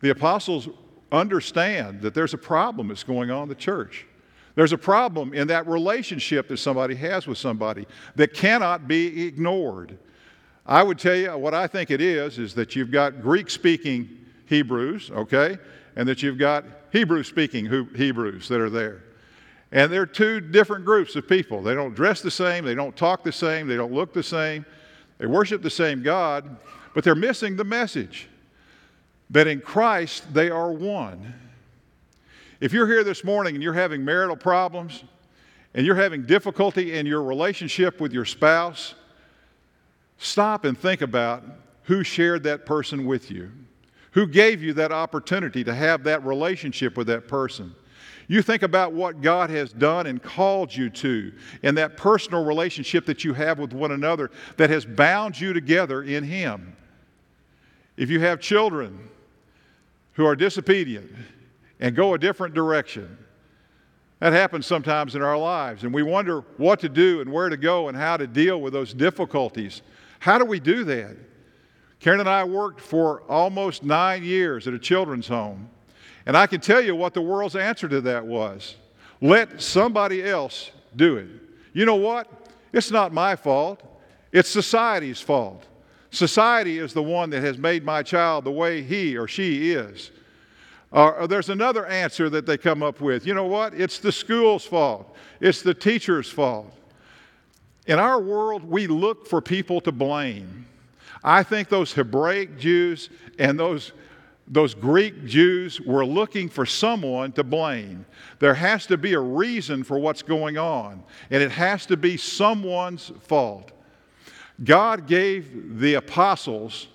The 0.00 0.10
apostles 0.10 0.68
understand 1.10 2.02
that 2.02 2.14
there's 2.14 2.34
a 2.34 2.38
problem 2.38 2.88
that's 2.88 3.04
going 3.04 3.30
on 3.30 3.44
in 3.44 3.48
the 3.48 3.54
church. 3.54 4.06
There's 4.54 4.72
a 4.72 4.78
problem 4.78 5.34
in 5.34 5.48
that 5.48 5.66
relationship 5.66 6.48
that 6.48 6.58
somebody 6.58 6.94
has 6.96 7.26
with 7.26 7.38
somebody 7.38 7.86
that 8.14 8.34
cannot 8.34 8.86
be 8.86 9.26
ignored. 9.26 9.98
I 10.64 10.82
would 10.82 10.98
tell 10.98 11.16
you 11.16 11.36
what 11.36 11.54
I 11.54 11.66
think 11.66 11.90
it 11.90 12.00
is 12.00 12.38
is 12.38 12.54
that 12.54 12.76
you've 12.76 12.90
got 12.90 13.20
Greek 13.20 13.50
speaking 13.50 14.08
Hebrews, 14.46 15.10
okay? 15.10 15.58
and 15.96 16.08
that 16.08 16.22
you've 16.22 16.38
got 16.38 16.64
Hebrew 16.92 17.22
speaking 17.22 17.66
Hebrews 17.94 18.48
that 18.48 18.60
are 18.60 18.70
there. 18.70 19.04
And 19.72 19.92
they're 19.92 20.06
two 20.06 20.40
different 20.40 20.84
groups 20.84 21.16
of 21.16 21.28
people. 21.28 21.62
They 21.62 21.74
don't 21.74 21.94
dress 21.94 22.20
the 22.20 22.30
same, 22.30 22.64
they 22.64 22.74
don't 22.74 22.96
talk 22.96 23.24
the 23.24 23.32
same, 23.32 23.66
they 23.66 23.76
don't 23.76 23.92
look 23.92 24.12
the 24.12 24.22
same, 24.22 24.64
they 25.24 25.28
worship 25.28 25.62
the 25.62 25.70
same 25.70 26.02
God, 26.02 26.58
but 26.92 27.02
they're 27.02 27.14
missing 27.14 27.56
the 27.56 27.64
message 27.64 28.28
that 29.30 29.46
in 29.46 29.62
Christ 29.62 30.34
they 30.34 30.50
are 30.50 30.70
one. 30.70 31.32
If 32.60 32.74
you're 32.74 32.86
here 32.86 33.02
this 33.02 33.24
morning 33.24 33.54
and 33.54 33.62
you're 33.62 33.72
having 33.72 34.04
marital 34.04 34.36
problems 34.36 35.02
and 35.72 35.86
you're 35.86 35.96
having 35.96 36.26
difficulty 36.26 36.92
in 36.92 37.06
your 37.06 37.22
relationship 37.22 38.02
with 38.02 38.12
your 38.12 38.26
spouse, 38.26 38.96
stop 40.18 40.66
and 40.66 40.76
think 40.76 41.00
about 41.00 41.42
who 41.84 42.04
shared 42.04 42.42
that 42.42 42.66
person 42.66 43.06
with 43.06 43.30
you, 43.30 43.50
who 44.10 44.26
gave 44.26 44.62
you 44.62 44.74
that 44.74 44.92
opportunity 44.92 45.64
to 45.64 45.74
have 45.74 46.04
that 46.04 46.22
relationship 46.22 46.98
with 46.98 47.06
that 47.06 47.28
person. 47.28 47.74
You 48.26 48.42
think 48.42 48.62
about 48.62 48.92
what 48.92 49.20
God 49.20 49.50
has 49.50 49.72
done 49.72 50.06
and 50.06 50.22
called 50.22 50.74
you 50.74 50.88
to, 50.90 51.32
and 51.62 51.76
that 51.76 51.96
personal 51.96 52.44
relationship 52.44 53.06
that 53.06 53.24
you 53.24 53.34
have 53.34 53.58
with 53.58 53.72
one 53.72 53.92
another 53.92 54.30
that 54.56 54.70
has 54.70 54.84
bound 54.84 55.38
you 55.38 55.52
together 55.52 56.02
in 56.02 56.24
Him. 56.24 56.76
If 57.96 58.10
you 58.10 58.20
have 58.20 58.40
children 58.40 59.08
who 60.14 60.24
are 60.24 60.36
disobedient 60.36 61.10
and 61.80 61.94
go 61.94 62.14
a 62.14 62.18
different 62.18 62.54
direction, 62.54 63.18
that 64.20 64.32
happens 64.32 64.66
sometimes 64.66 65.14
in 65.16 65.22
our 65.22 65.36
lives, 65.36 65.84
and 65.84 65.92
we 65.92 66.02
wonder 66.02 66.40
what 66.56 66.80
to 66.80 66.88
do 66.88 67.20
and 67.20 67.30
where 67.30 67.50
to 67.50 67.56
go 67.56 67.88
and 67.88 67.96
how 67.96 68.16
to 68.16 68.26
deal 68.26 68.60
with 68.60 68.72
those 68.72 68.94
difficulties. 68.94 69.82
How 70.18 70.38
do 70.38 70.46
we 70.46 70.60
do 70.60 70.84
that? 70.84 71.16
Karen 72.00 72.20
and 72.20 72.28
I 72.28 72.44
worked 72.44 72.80
for 72.80 73.22
almost 73.28 73.82
nine 73.82 74.24
years 74.24 74.66
at 74.66 74.74
a 74.74 74.78
children's 74.78 75.28
home. 75.28 75.68
And 76.26 76.36
I 76.36 76.46
can 76.46 76.60
tell 76.60 76.80
you 76.80 76.96
what 76.96 77.14
the 77.14 77.22
world's 77.22 77.56
answer 77.56 77.88
to 77.88 78.00
that 78.02 78.24
was 78.24 78.76
let 79.20 79.60
somebody 79.60 80.24
else 80.24 80.70
do 80.96 81.16
it. 81.16 81.28
You 81.72 81.86
know 81.86 81.96
what? 81.96 82.28
It's 82.72 82.90
not 82.90 83.12
my 83.12 83.36
fault, 83.36 83.82
it's 84.32 84.48
society's 84.48 85.20
fault. 85.20 85.66
Society 86.10 86.78
is 86.78 86.92
the 86.92 87.02
one 87.02 87.30
that 87.30 87.42
has 87.42 87.58
made 87.58 87.84
my 87.84 88.02
child 88.02 88.44
the 88.44 88.52
way 88.52 88.82
he 88.82 89.16
or 89.16 89.26
she 89.26 89.72
is. 89.72 90.12
Uh, 90.92 91.26
there's 91.26 91.50
another 91.50 91.86
answer 91.86 92.30
that 92.30 92.46
they 92.46 92.56
come 92.56 92.82
up 92.84 93.00
with. 93.00 93.26
You 93.26 93.34
know 93.34 93.46
what? 93.46 93.74
It's 93.74 93.98
the 93.98 94.12
school's 94.12 94.64
fault, 94.64 95.14
it's 95.40 95.62
the 95.62 95.74
teacher's 95.74 96.30
fault. 96.30 96.72
In 97.86 97.98
our 97.98 98.20
world, 98.20 98.64
we 98.64 98.86
look 98.86 99.26
for 99.26 99.40
people 99.40 99.80
to 99.82 99.92
blame. 99.92 100.66
I 101.22 101.42
think 101.42 101.68
those 101.68 101.92
Hebraic 101.92 102.58
Jews 102.58 103.10
and 103.38 103.58
those 103.58 103.92
those 104.46 104.74
Greek 104.74 105.24
Jews 105.24 105.80
were 105.80 106.04
looking 106.04 106.48
for 106.48 106.66
someone 106.66 107.32
to 107.32 107.44
blame. 107.44 108.04
There 108.40 108.54
has 108.54 108.86
to 108.86 108.96
be 108.96 109.14
a 109.14 109.20
reason 109.20 109.84
for 109.84 109.98
what's 109.98 110.22
going 110.22 110.58
on, 110.58 111.02
and 111.30 111.42
it 111.42 111.50
has 111.50 111.86
to 111.86 111.96
be 111.96 112.16
someone's 112.16 113.10
fault. 113.20 113.72
God 114.62 115.06
gave 115.06 115.78
the 115.78 115.94
apostles 115.94 116.88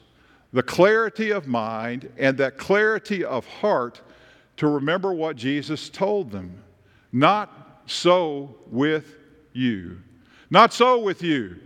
the 0.53 0.63
clarity 0.63 1.31
of 1.31 1.47
mind 1.47 2.11
and 2.17 2.37
that 2.37 2.57
clarity 2.57 3.23
of 3.23 3.45
heart 3.45 4.01
to 4.57 4.67
remember 4.67 5.13
what 5.13 5.35
Jesus 5.35 5.89
told 5.89 6.31
them. 6.31 6.63
Not 7.11 7.83
so 7.85 8.55
with 8.67 9.15
you. 9.53 9.99
Not 10.49 10.73
so 10.73 10.99
with 10.99 11.21
you. 11.21 11.57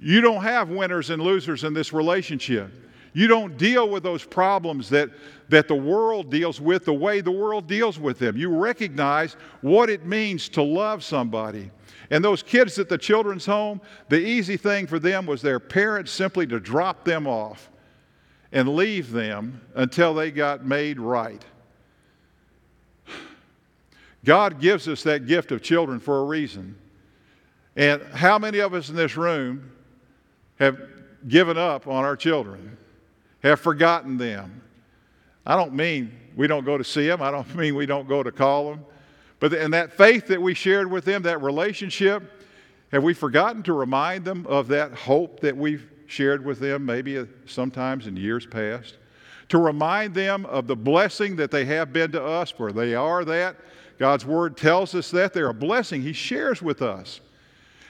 You 0.00 0.20
don't 0.20 0.42
have 0.42 0.68
winners 0.68 1.10
and 1.10 1.22
losers 1.22 1.64
in 1.64 1.74
this 1.74 1.92
relationship. 1.92 2.72
You 3.16 3.28
don't 3.28 3.56
deal 3.56 3.88
with 3.88 4.02
those 4.02 4.26
problems 4.26 4.90
that, 4.90 5.08
that 5.48 5.68
the 5.68 5.74
world 5.74 6.30
deals 6.30 6.60
with 6.60 6.84
the 6.84 6.92
way 6.92 7.22
the 7.22 7.32
world 7.32 7.66
deals 7.66 7.98
with 7.98 8.18
them. 8.18 8.36
You 8.36 8.54
recognize 8.54 9.38
what 9.62 9.88
it 9.88 10.04
means 10.04 10.50
to 10.50 10.62
love 10.62 11.02
somebody. 11.02 11.70
And 12.10 12.22
those 12.22 12.42
kids 12.42 12.78
at 12.78 12.90
the 12.90 12.98
children's 12.98 13.46
home, 13.46 13.80
the 14.10 14.18
easy 14.18 14.58
thing 14.58 14.86
for 14.86 14.98
them 14.98 15.24
was 15.24 15.40
their 15.40 15.58
parents 15.58 16.12
simply 16.12 16.46
to 16.48 16.60
drop 16.60 17.06
them 17.06 17.26
off 17.26 17.70
and 18.52 18.76
leave 18.76 19.10
them 19.10 19.62
until 19.74 20.12
they 20.12 20.30
got 20.30 20.66
made 20.66 21.00
right. 21.00 21.42
God 24.26 24.60
gives 24.60 24.88
us 24.88 25.02
that 25.04 25.26
gift 25.26 25.52
of 25.52 25.62
children 25.62 26.00
for 26.00 26.18
a 26.18 26.24
reason. 26.24 26.76
And 27.76 28.02
how 28.12 28.38
many 28.38 28.58
of 28.58 28.74
us 28.74 28.90
in 28.90 28.94
this 28.94 29.16
room 29.16 29.72
have 30.60 30.78
given 31.26 31.56
up 31.56 31.86
on 31.86 32.04
our 32.04 32.14
children? 32.14 32.76
Have 33.42 33.60
forgotten 33.60 34.18
them. 34.18 34.62
I 35.44 35.56
don't 35.56 35.74
mean 35.74 36.12
we 36.36 36.46
don't 36.46 36.64
go 36.64 36.76
to 36.76 36.84
see 36.84 37.06
them, 37.06 37.22
I 37.22 37.30
don't 37.30 37.54
mean 37.56 37.74
we 37.74 37.86
don't 37.86 38.08
go 38.08 38.22
to 38.22 38.32
call 38.32 38.70
them. 38.70 38.84
But 39.38 39.52
in 39.52 39.70
that 39.72 39.92
faith 39.92 40.26
that 40.28 40.40
we 40.40 40.54
shared 40.54 40.90
with 40.90 41.04
them, 41.04 41.22
that 41.22 41.42
relationship, 41.42 42.22
have 42.92 43.02
we 43.02 43.14
forgotten 43.14 43.62
to 43.64 43.72
remind 43.72 44.24
them 44.24 44.46
of 44.46 44.68
that 44.68 44.92
hope 44.92 45.40
that 45.40 45.56
we've 45.56 45.90
shared 46.06 46.44
with 46.44 46.58
them, 46.58 46.86
maybe 46.86 47.18
uh, 47.18 47.26
sometimes 47.46 48.06
in 48.06 48.16
years 48.16 48.46
past? 48.46 48.96
To 49.50 49.58
remind 49.58 50.14
them 50.14 50.46
of 50.46 50.66
the 50.66 50.76
blessing 50.76 51.36
that 51.36 51.50
they 51.50 51.64
have 51.66 51.92
been 51.92 52.12
to 52.12 52.24
us, 52.24 52.50
for 52.50 52.72
they 52.72 52.94
are 52.94 53.24
that. 53.24 53.56
God's 53.98 54.24
Word 54.24 54.56
tells 54.56 54.94
us 54.94 55.10
that. 55.10 55.32
They're 55.32 55.50
a 55.50 55.54
blessing 55.54 56.02
He 56.02 56.12
shares 56.12 56.62
with 56.62 56.82
us. 56.82 57.20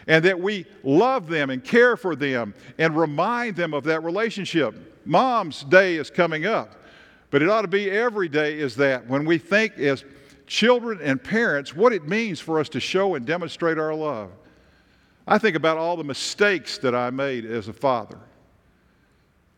And 0.07 0.25
that 0.25 0.39
we 0.39 0.67
love 0.85 1.29
them 1.29 1.51
and 1.51 1.65
care 1.65 1.97
for 1.97 2.15
them 2.15 2.55
and 2.79 2.97
remind 2.97 3.57
them 3.57 3.75
of 3.75 3.85
that 3.85 4.05
relationship. 4.05 4.75
Mom's 5.07 5.63
day 5.65 5.97
is 5.97 6.11
coming 6.11 6.47
up, 6.47 6.75
but 7.31 7.43
it 7.43 7.49
ought 7.49 7.63
to 7.63 7.69
be 7.69 7.91
every 7.91 8.29
day 8.29 8.59
is 8.59 8.77
that 8.77 9.07
when 9.07 9.25
we 9.25 9.39
think 9.39 9.79
as 9.79 10.05
children 10.47 11.01
and 11.03 11.23
parents 11.23 11.75
what 11.75 11.93
it 11.93 12.07
means 12.07 12.41
for 12.41 12.59
us 12.59 12.69
to 12.71 12.81
show 12.81 13.15
and 13.15 13.27
demonstrate 13.27 13.79
our 13.79 13.95
love. 13.95 14.31
I 15.27 15.39
think 15.39 15.57
about 15.57 15.77
all 15.77 15.97
the 15.97 16.05
mistakes 16.05 16.79
that 16.79 16.95
I 16.95 17.11
made 17.11 17.45
as 17.45 17.69
a 17.69 17.73
father. 17.73 18.19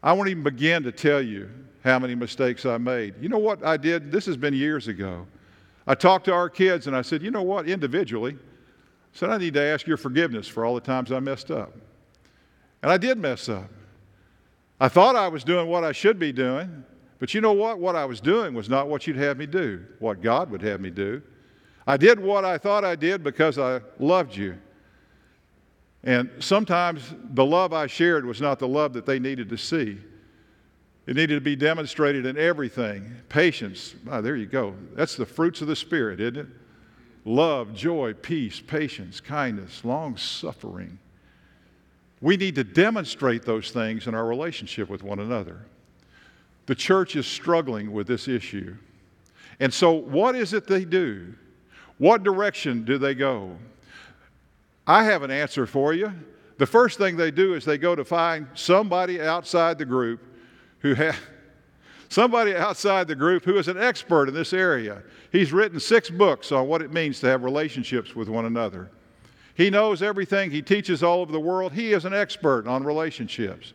I 0.02 0.12
won't 0.12 0.28
even 0.28 0.42
begin 0.42 0.82
to 0.84 0.92
tell 0.92 1.20
you 1.20 1.50
how 1.84 1.98
many 1.98 2.14
mistakes 2.14 2.64
I 2.64 2.78
made. 2.78 3.14
You 3.20 3.28
know 3.28 3.38
what 3.38 3.64
I 3.64 3.76
did? 3.76 4.10
This 4.10 4.26
has 4.26 4.36
been 4.36 4.54
years 4.54 4.88
ago. 4.88 5.26
I 5.86 5.94
talked 5.94 6.24
to 6.26 6.32
our 6.32 6.48
kids 6.48 6.86
and 6.86 6.96
I 6.96 7.02
said, 7.02 7.22
you 7.22 7.30
know 7.30 7.42
what, 7.42 7.68
individually, 7.68 8.34
I 8.34 9.18
said, 9.18 9.30
I 9.30 9.38
need 9.38 9.54
to 9.54 9.62
ask 9.62 9.86
your 9.86 9.96
forgiveness 9.96 10.46
for 10.46 10.64
all 10.64 10.74
the 10.74 10.80
times 10.80 11.12
I 11.12 11.20
messed 11.20 11.50
up. 11.50 11.72
And 12.82 12.92
I 12.92 12.96
did 12.96 13.18
mess 13.18 13.48
up. 13.48 13.70
I 14.80 14.88
thought 14.88 15.16
I 15.16 15.28
was 15.28 15.42
doing 15.42 15.68
what 15.68 15.84
I 15.84 15.92
should 15.92 16.18
be 16.18 16.32
doing, 16.32 16.84
but 17.18 17.34
you 17.34 17.40
know 17.40 17.52
what? 17.52 17.78
What 17.78 17.96
I 17.96 18.04
was 18.04 18.20
doing 18.20 18.54
was 18.54 18.68
not 18.68 18.88
what 18.88 19.06
you'd 19.06 19.16
have 19.16 19.36
me 19.36 19.46
do, 19.46 19.84
what 19.98 20.22
God 20.22 20.50
would 20.50 20.62
have 20.62 20.80
me 20.80 20.90
do. 20.90 21.20
I 21.86 21.96
did 21.96 22.20
what 22.20 22.44
I 22.44 22.58
thought 22.58 22.84
I 22.84 22.94
did 22.94 23.24
because 23.24 23.58
I 23.58 23.80
loved 23.98 24.36
you. 24.36 24.56
And 26.04 26.30
sometimes 26.38 27.14
the 27.30 27.44
love 27.44 27.72
I 27.72 27.88
shared 27.88 28.24
was 28.24 28.40
not 28.40 28.60
the 28.60 28.68
love 28.68 28.92
that 28.92 29.04
they 29.04 29.18
needed 29.18 29.48
to 29.48 29.58
see. 29.58 29.98
It 31.06 31.16
needed 31.16 31.34
to 31.34 31.40
be 31.40 31.56
demonstrated 31.56 32.24
in 32.26 32.36
everything. 32.36 33.16
Patience, 33.28 33.96
oh, 34.08 34.20
there 34.20 34.36
you 34.36 34.46
go. 34.46 34.74
That's 34.94 35.16
the 35.16 35.26
fruits 35.26 35.60
of 35.60 35.66
the 35.66 35.74
Spirit, 35.74 36.20
isn't 36.20 36.36
it? 36.36 36.46
Love, 37.24 37.74
joy, 37.74 38.14
peace, 38.14 38.60
patience, 38.60 39.20
kindness, 39.20 39.84
long 39.84 40.16
suffering 40.16 40.98
we 42.20 42.36
need 42.36 42.54
to 42.56 42.64
demonstrate 42.64 43.44
those 43.44 43.70
things 43.70 44.06
in 44.06 44.14
our 44.14 44.26
relationship 44.26 44.88
with 44.88 45.02
one 45.02 45.20
another. 45.20 45.64
The 46.66 46.74
church 46.74 47.16
is 47.16 47.26
struggling 47.26 47.92
with 47.92 48.06
this 48.06 48.28
issue. 48.28 48.76
And 49.60 49.72
so, 49.72 49.92
what 49.92 50.36
is 50.36 50.52
it 50.52 50.66
they 50.66 50.84
do? 50.84 51.34
What 51.98 52.22
direction 52.22 52.84
do 52.84 52.98
they 52.98 53.14
go? 53.14 53.56
I 54.86 55.04
have 55.04 55.22
an 55.22 55.30
answer 55.30 55.66
for 55.66 55.92
you. 55.92 56.12
The 56.58 56.66
first 56.66 56.98
thing 56.98 57.16
they 57.16 57.30
do 57.30 57.54
is 57.54 57.64
they 57.64 57.78
go 57.78 57.94
to 57.94 58.04
find 58.04 58.46
somebody 58.54 59.20
outside 59.20 59.78
the 59.78 59.84
group 59.84 60.20
who 60.80 60.94
has 60.94 61.14
somebody 62.08 62.56
outside 62.56 63.06
the 63.06 63.14
group 63.14 63.44
who 63.44 63.58
is 63.58 63.68
an 63.68 63.78
expert 63.78 64.28
in 64.28 64.34
this 64.34 64.52
area. 64.52 65.02
He's 65.30 65.52
written 65.52 65.78
six 65.78 66.10
books 66.10 66.52
on 66.52 66.66
what 66.66 66.82
it 66.82 66.92
means 66.92 67.20
to 67.20 67.26
have 67.26 67.44
relationships 67.44 68.16
with 68.16 68.28
one 68.28 68.46
another. 68.46 68.90
He 69.58 69.70
knows 69.70 70.02
everything. 70.02 70.52
He 70.52 70.62
teaches 70.62 71.02
all 71.02 71.20
over 71.20 71.32
the 71.32 71.40
world. 71.40 71.72
He 71.72 71.92
is 71.92 72.04
an 72.04 72.14
expert 72.14 72.68
on 72.68 72.84
relationships. 72.84 73.72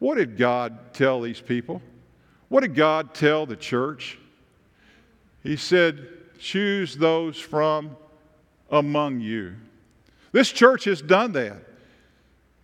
What 0.00 0.16
did 0.16 0.36
God 0.36 0.92
tell 0.92 1.20
these 1.20 1.40
people? 1.40 1.80
What 2.48 2.62
did 2.62 2.74
God 2.74 3.14
tell 3.14 3.46
the 3.46 3.54
church? 3.54 4.18
He 5.44 5.54
said, 5.56 6.04
Choose 6.40 6.96
those 6.96 7.38
from 7.38 7.96
among 8.72 9.20
you. 9.20 9.54
This 10.32 10.50
church 10.50 10.84
has 10.84 11.00
done 11.00 11.30
that. 11.32 11.62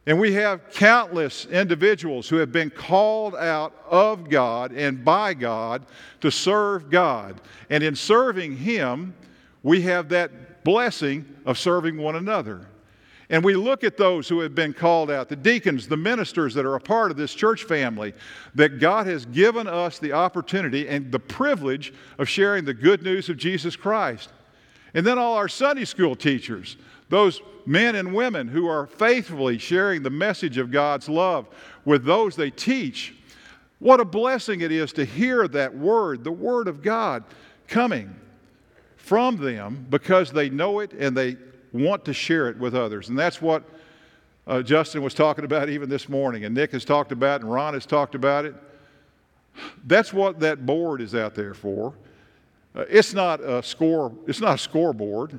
And 0.04 0.18
we 0.18 0.32
have 0.32 0.70
countless 0.70 1.46
individuals 1.46 2.28
who 2.28 2.36
have 2.36 2.50
been 2.50 2.70
called 2.70 3.36
out 3.36 3.74
of 3.88 4.28
God 4.28 4.72
and 4.72 5.04
by 5.04 5.34
God 5.34 5.86
to 6.20 6.32
serve 6.32 6.90
God. 6.90 7.40
And 7.70 7.84
in 7.84 7.94
serving 7.94 8.56
Him, 8.56 9.14
we 9.62 9.82
have 9.82 10.08
that 10.08 10.32
blessing 10.66 11.24
of 11.44 11.56
serving 11.56 11.96
one 11.96 12.16
another. 12.16 12.66
And 13.30 13.44
we 13.44 13.54
look 13.54 13.84
at 13.84 13.96
those 13.96 14.28
who 14.28 14.40
have 14.40 14.52
been 14.52 14.72
called 14.72 15.12
out, 15.12 15.28
the 15.28 15.36
deacons, 15.36 15.86
the 15.86 15.96
ministers 15.96 16.54
that 16.54 16.66
are 16.66 16.74
a 16.74 16.80
part 16.80 17.12
of 17.12 17.16
this 17.16 17.32
church 17.32 17.62
family, 17.62 18.12
that 18.56 18.80
God 18.80 19.06
has 19.06 19.26
given 19.26 19.68
us 19.68 20.00
the 20.00 20.12
opportunity 20.12 20.88
and 20.88 21.12
the 21.12 21.20
privilege 21.20 21.94
of 22.18 22.28
sharing 22.28 22.64
the 22.64 22.74
good 22.74 23.04
news 23.04 23.28
of 23.28 23.36
Jesus 23.36 23.76
Christ. 23.76 24.30
And 24.92 25.06
then 25.06 25.20
all 25.20 25.34
our 25.34 25.48
Sunday 25.48 25.84
school 25.84 26.16
teachers, 26.16 26.76
those 27.10 27.40
men 27.64 27.94
and 27.94 28.12
women 28.12 28.48
who 28.48 28.66
are 28.66 28.88
faithfully 28.88 29.58
sharing 29.58 30.02
the 30.02 30.10
message 30.10 30.58
of 30.58 30.72
God's 30.72 31.08
love 31.08 31.46
with 31.84 32.04
those 32.04 32.34
they 32.34 32.50
teach. 32.50 33.14
What 33.78 34.00
a 34.00 34.04
blessing 34.04 34.62
it 34.62 34.72
is 34.72 34.92
to 34.94 35.04
hear 35.04 35.46
that 35.46 35.76
word, 35.76 36.24
the 36.24 36.32
word 36.32 36.66
of 36.66 36.82
God, 36.82 37.22
coming 37.68 38.16
from 39.06 39.36
them 39.36 39.86
because 39.88 40.32
they 40.32 40.50
know 40.50 40.80
it 40.80 40.92
and 40.92 41.16
they 41.16 41.36
want 41.72 42.04
to 42.04 42.12
share 42.12 42.48
it 42.48 42.58
with 42.58 42.74
others. 42.74 43.08
And 43.08 43.16
that's 43.16 43.40
what 43.40 43.62
uh, 44.48 44.62
Justin 44.62 45.00
was 45.00 45.14
talking 45.14 45.44
about 45.44 45.68
even 45.68 45.88
this 45.88 46.08
morning, 46.08 46.44
and 46.44 46.54
Nick 46.54 46.72
has 46.72 46.84
talked 46.84 47.12
about, 47.12 47.40
and 47.40 47.52
Ron 47.52 47.74
has 47.74 47.86
talked 47.86 48.16
about 48.16 48.44
it. 48.44 48.54
That's 49.86 50.12
what 50.12 50.40
that 50.40 50.66
board 50.66 51.00
is 51.00 51.14
out 51.14 51.36
there 51.36 51.54
for. 51.54 51.94
Uh, 52.74 52.84
it's 52.88 53.14
not 53.14 53.40
a 53.40 53.62
score. 53.62 54.12
It's 54.26 54.40
not 54.40 54.56
a 54.56 54.58
scoreboard. 54.58 55.38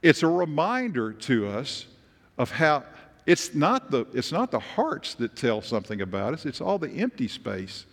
It's 0.00 0.22
a 0.22 0.28
reminder 0.28 1.12
to 1.12 1.48
us 1.48 1.86
of 2.38 2.52
how 2.52 2.84
it's 3.26 3.52
not 3.52 3.90
the 3.90 4.06
it's 4.12 4.30
not 4.30 4.52
the 4.52 4.60
hearts 4.60 5.14
that 5.14 5.34
tell 5.34 5.60
something 5.60 6.00
about 6.00 6.34
us. 6.34 6.46
It's 6.46 6.60
all 6.60 6.78
the 6.78 6.90
empty 6.90 7.26
space 7.26 7.84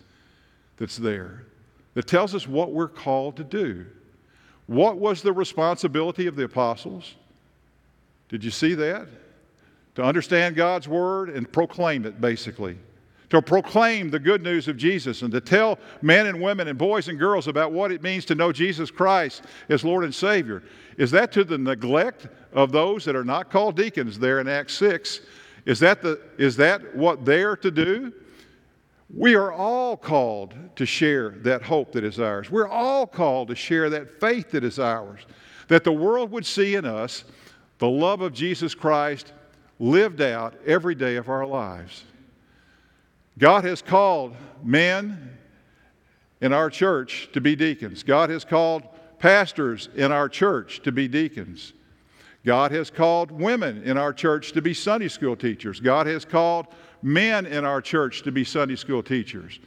that's 0.76 0.96
there 0.96 1.46
that 1.94 2.06
tells 2.06 2.32
us 2.32 2.46
what 2.46 2.70
we're 2.70 2.88
called 2.88 3.36
to 3.38 3.44
do. 3.44 3.86
What 4.66 4.98
was 4.98 5.22
the 5.22 5.32
responsibility 5.32 6.26
of 6.26 6.36
the 6.36 6.44
apostles? 6.44 7.14
Did 8.28 8.42
you 8.42 8.50
see 8.50 8.74
that? 8.74 9.08
To 9.96 10.02
understand 10.02 10.56
God's 10.56 10.88
word 10.88 11.30
and 11.30 11.50
proclaim 11.50 12.04
it, 12.06 12.20
basically. 12.20 12.78
To 13.30 13.42
proclaim 13.42 14.10
the 14.10 14.18
good 14.18 14.42
news 14.42 14.68
of 14.68 14.76
Jesus 14.76 15.22
and 15.22 15.32
to 15.32 15.40
tell 15.40 15.78
men 16.02 16.26
and 16.26 16.40
women 16.40 16.68
and 16.68 16.78
boys 16.78 17.08
and 17.08 17.18
girls 17.18 17.48
about 17.48 17.72
what 17.72 17.92
it 17.92 18.02
means 18.02 18.24
to 18.26 18.34
know 18.34 18.52
Jesus 18.52 18.90
Christ 18.90 19.42
as 19.68 19.84
Lord 19.84 20.04
and 20.04 20.14
Savior. 20.14 20.62
Is 20.96 21.10
that 21.10 21.32
to 21.32 21.44
the 21.44 21.58
neglect 21.58 22.28
of 22.52 22.72
those 22.72 23.04
that 23.04 23.16
are 23.16 23.24
not 23.24 23.50
called 23.50 23.76
deacons 23.76 24.18
there 24.18 24.40
in 24.40 24.48
Acts 24.48 24.74
6? 24.74 25.20
Is 25.66 25.78
that, 25.80 26.02
the, 26.02 26.20
is 26.38 26.56
that 26.56 26.94
what 26.94 27.24
they're 27.24 27.56
to 27.56 27.70
do? 27.70 28.12
We 29.12 29.34
are 29.34 29.52
all 29.52 29.96
called 29.96 30.54
to 30.76 30.86
share 30.86 31.30
that 31.42 31.62
hope 31.62 31.92
that 31.92 32.04
is 32.04 32.18
ours. 32.18 32.50
We're 32.50 32.68
all 32.68 33.06
called 33.06 33.48
to 33.48 33.54
share 33.54 33.90
that 33.90 34.20
faith 34.20 34.50
that 34.52 34.64
is 34.64 34.78
ours, 34.78 35.20
that 35.68 35.84
the 35.84 35.92
world 35.92 36.30
would 36.30 36.46
see 36.46 36.74
in 36.74 36.84
us 36.84 37.24
the 37.78 37.88
love 37.88 38.20
of 38.20 38.32
Jesus 38.32 38.74
Christ 38.74 39.32
lived 39.78 40.20
out 40.20 40.54
every 40.66 40.94
day 40.94 41.16
of 41.16 41.28
our 41.28 41.46
lives. 41.46 42.04
God 43.38 43.64
has 43.64 43.82
called 43.82 44.36
men 44.62 45.36
in 46.40 46.52
our 46.52 46.70
church 46.70 47.28
to 47.32 47.40
be 47.40 47.56
deacons. 47.56 48.02
God 48.02 48.30
has 48.30 48.44
called 48.44 48.84
pastors 49.18 49.88
in 49.94 50.12
our 50.12 50.28
church 50.28 50.82
to 50.82 50.92
be 50.92 51.08
deacons. 51.08 51.72
God 52.44 52.70
has 52.72 52.90
called 52.90 53.30
women 53.30 53.82
in 53.84 53.96
our 53.96 54.12
church 54.12 54.52
to 54.52 54.62
be 54.62 54.74
Sunday 54.74 55.08
school 55.08 55.34
teachers. 55.34 55.80
God 55.80 56.06
has 56.06 56.24
called 56.24 56.66
men 57.04 57.44
in 57.44 57.64
our 57.64 57.82
church 57.82 58.22
to 58.22 58.32
be 58.32 58.42
Sunday 58.44 58.76
school 58.76 59.02
teachers. 59.02 59.60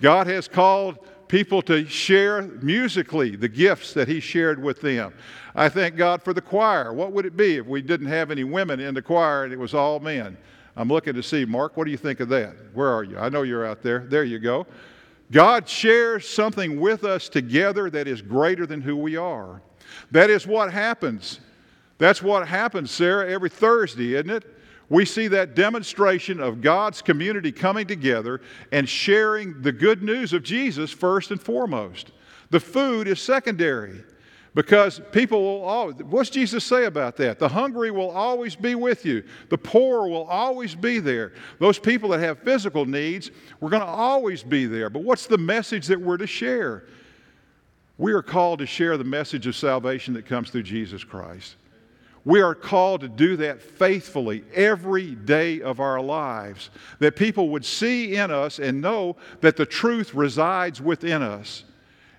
God 0.00 0.26
has 0.26 0.48
called 0.48 0.98
people 1.28 1.62
to 1.62 1.86
share 1.86 2.42
musically 2.42 3.36
the 3.36 3.48
gifts 3.48 3.94
that 3.94 4.08
He 4.08 4.20
shared 4.20 4.60
with 4.60 4.80
them. 4.80 5.14
I 5.54 5.68
thank 5.68 5.96
God 5.96 6.22
for 6.22 6.34
the 6.34 6.42
choir. 6.42 6.92
What 6.92 7.12
would 7.12 7.24
it 7.24 7.36
be 7.36 7.56
if 7.56 7.66
we 7.66 7.80
didn't 7.82 8.08
have 8.08 8.30
any 8.30 8.44
women 8.44 8.80
in 8.80 8.94
the 8.94 9.00
choir 9.00 9.44
and 9.44 9.52
it 9.52 9.58
was 9.58 9.74
all 9.74 10.00
men? 10.00 10.36
I'm 10.76 10.88
looking 10.88 11.14
to 11.14 11.22
see, 11.22 11.44
Mark, 11.44 11.76
what 11.76 11.84
do 11.84 11.90
you 11.90 11.96
think 11.96 12.20
of 12.20 12.28
that? 12.30 12.56
Where 12.74 12.88
are 12.88 13.04
you? 13.04 13.16
I 13.16 13.28
know 13.28 13.42
you're 13.42 13.64
out 13.64 13.82
there. 13.82 14.00
There 14.00 14.24
you 14.24 14.38
go. 14.38 14.66
God 15.30 15.68
shares 15.68 16.28
something 16.28 16.80
with 16.80 17.04
us 17.04 17.28
together 17.28 17.88
that 17.90 18.08
is 18.08 18.20
greater 18.20 18.66
than 18.66 18.80
who 18.80 18.96
we 18.96 19.16
are. 19.16 19.62
That 20.10 20.30
is 20.30 20.46
what 20.46 20.72
happens. 20.72 21.40
That's 21.98 22.22
what 22.22 22.48
happens, 22.48 22.90
Sarah, 22.90 23.30
every 23.30 23.48
Thursday, 23.48 24.14
isn't 24.14 24.30
it? 24.30 24.51
We 24.92 25.06
see 25.06 25.26
that 25.26 25.54
demonstration 25.54 26.38
of 26.38 26.60
God's 26.60 27.00
community 27.00 27.50
coming 27.50 27.86
together 27.86 28.42
and 28.72 28.86
sharing 28.86 29.62
the 29.62 29.72
good 29.72 30.02
news 30.02 30.34
of 30.34 30.42
Jesus 30.42 30.90
first 30.90 31.30
and 31.30 31.40
foremost. 31.40 32.12
The 32.50 32.60
food 32.60 33.08
is 33.08 33.18
secondary 33.18 34.04
because 34.54 35.00
people 35.10 35.40
will 35.40 35.64
always, 35.64 35.96
what's 35.96 36.28
Jesus 36.28 36.62
say 36.62 36.84
about 36.84 37.16
that? 37.16 37.38
The 37.38 37.48
hungry 37.48 37.90
will 37.90 38.10
always 38.10 38.54
be 38.54 38.74
with 38.74 39.06
you, 39.06 39.24
the 39.48 39.56
poor 39.56 40.08
will 40.08 40.24
always 40.24 40.74
be 40.74 40.98
there. 40.98 41.32
Those 41.58 41.78
people 41.78 42.10
that 42.10 42.20
have 42.20 42.40
physical 42.40 42.84
needs, 42.84 43.30
we're 43.60 43.70
going 43.70 43.80
to 43.80 43.88
always 43.88 44.42
be 44.42 44.66
there. 44.66 44.90
But 44.90 45.04
what's 45.04 45.26
the 45.26 45.38
message 45.38 45.86
that 45.86 45.98
we're 45.98 46.18
to 46.18 46.26
share? 46.26 46.84
We 47.96 48.12
are 48.12 48.22
called 48.22 48.58
to 48.58 48.66
share 48.66 48.98
the 48.98 49.04
message 49.04 49.46
of 49.46 49.56
salvation 49.56 50.12
that 50.12 50.26
comes 50.26 50.50
through 50.50 50.64
Jesus 50.64 51.02
Christ. 51.02 51.56
We 52.24 52.40
are 52.40 52.54
called 52.54 53.00
to 53.00 53.08
do 53.08 53.36
that 53.38 53.60
faithfully 53.60 54.44
every 54.54 55.14
day 55.14 55.60
of 55.60 55.80
our 55.80 56.00
lives, 56.00 56.70
that 57.00 57.16
people 57.16 57.48
would 57.48 57.64
see 57.64 58.14
in 58.14 58.30
us 58.30 58.60
and 58.60 58.80
know 58.80 59.16
that 59.40 59.56
the 59.56 59.66
truth 59.66 60.14
resides 60.14 60.80
within 60.80 61.20
us. 61.20 61.64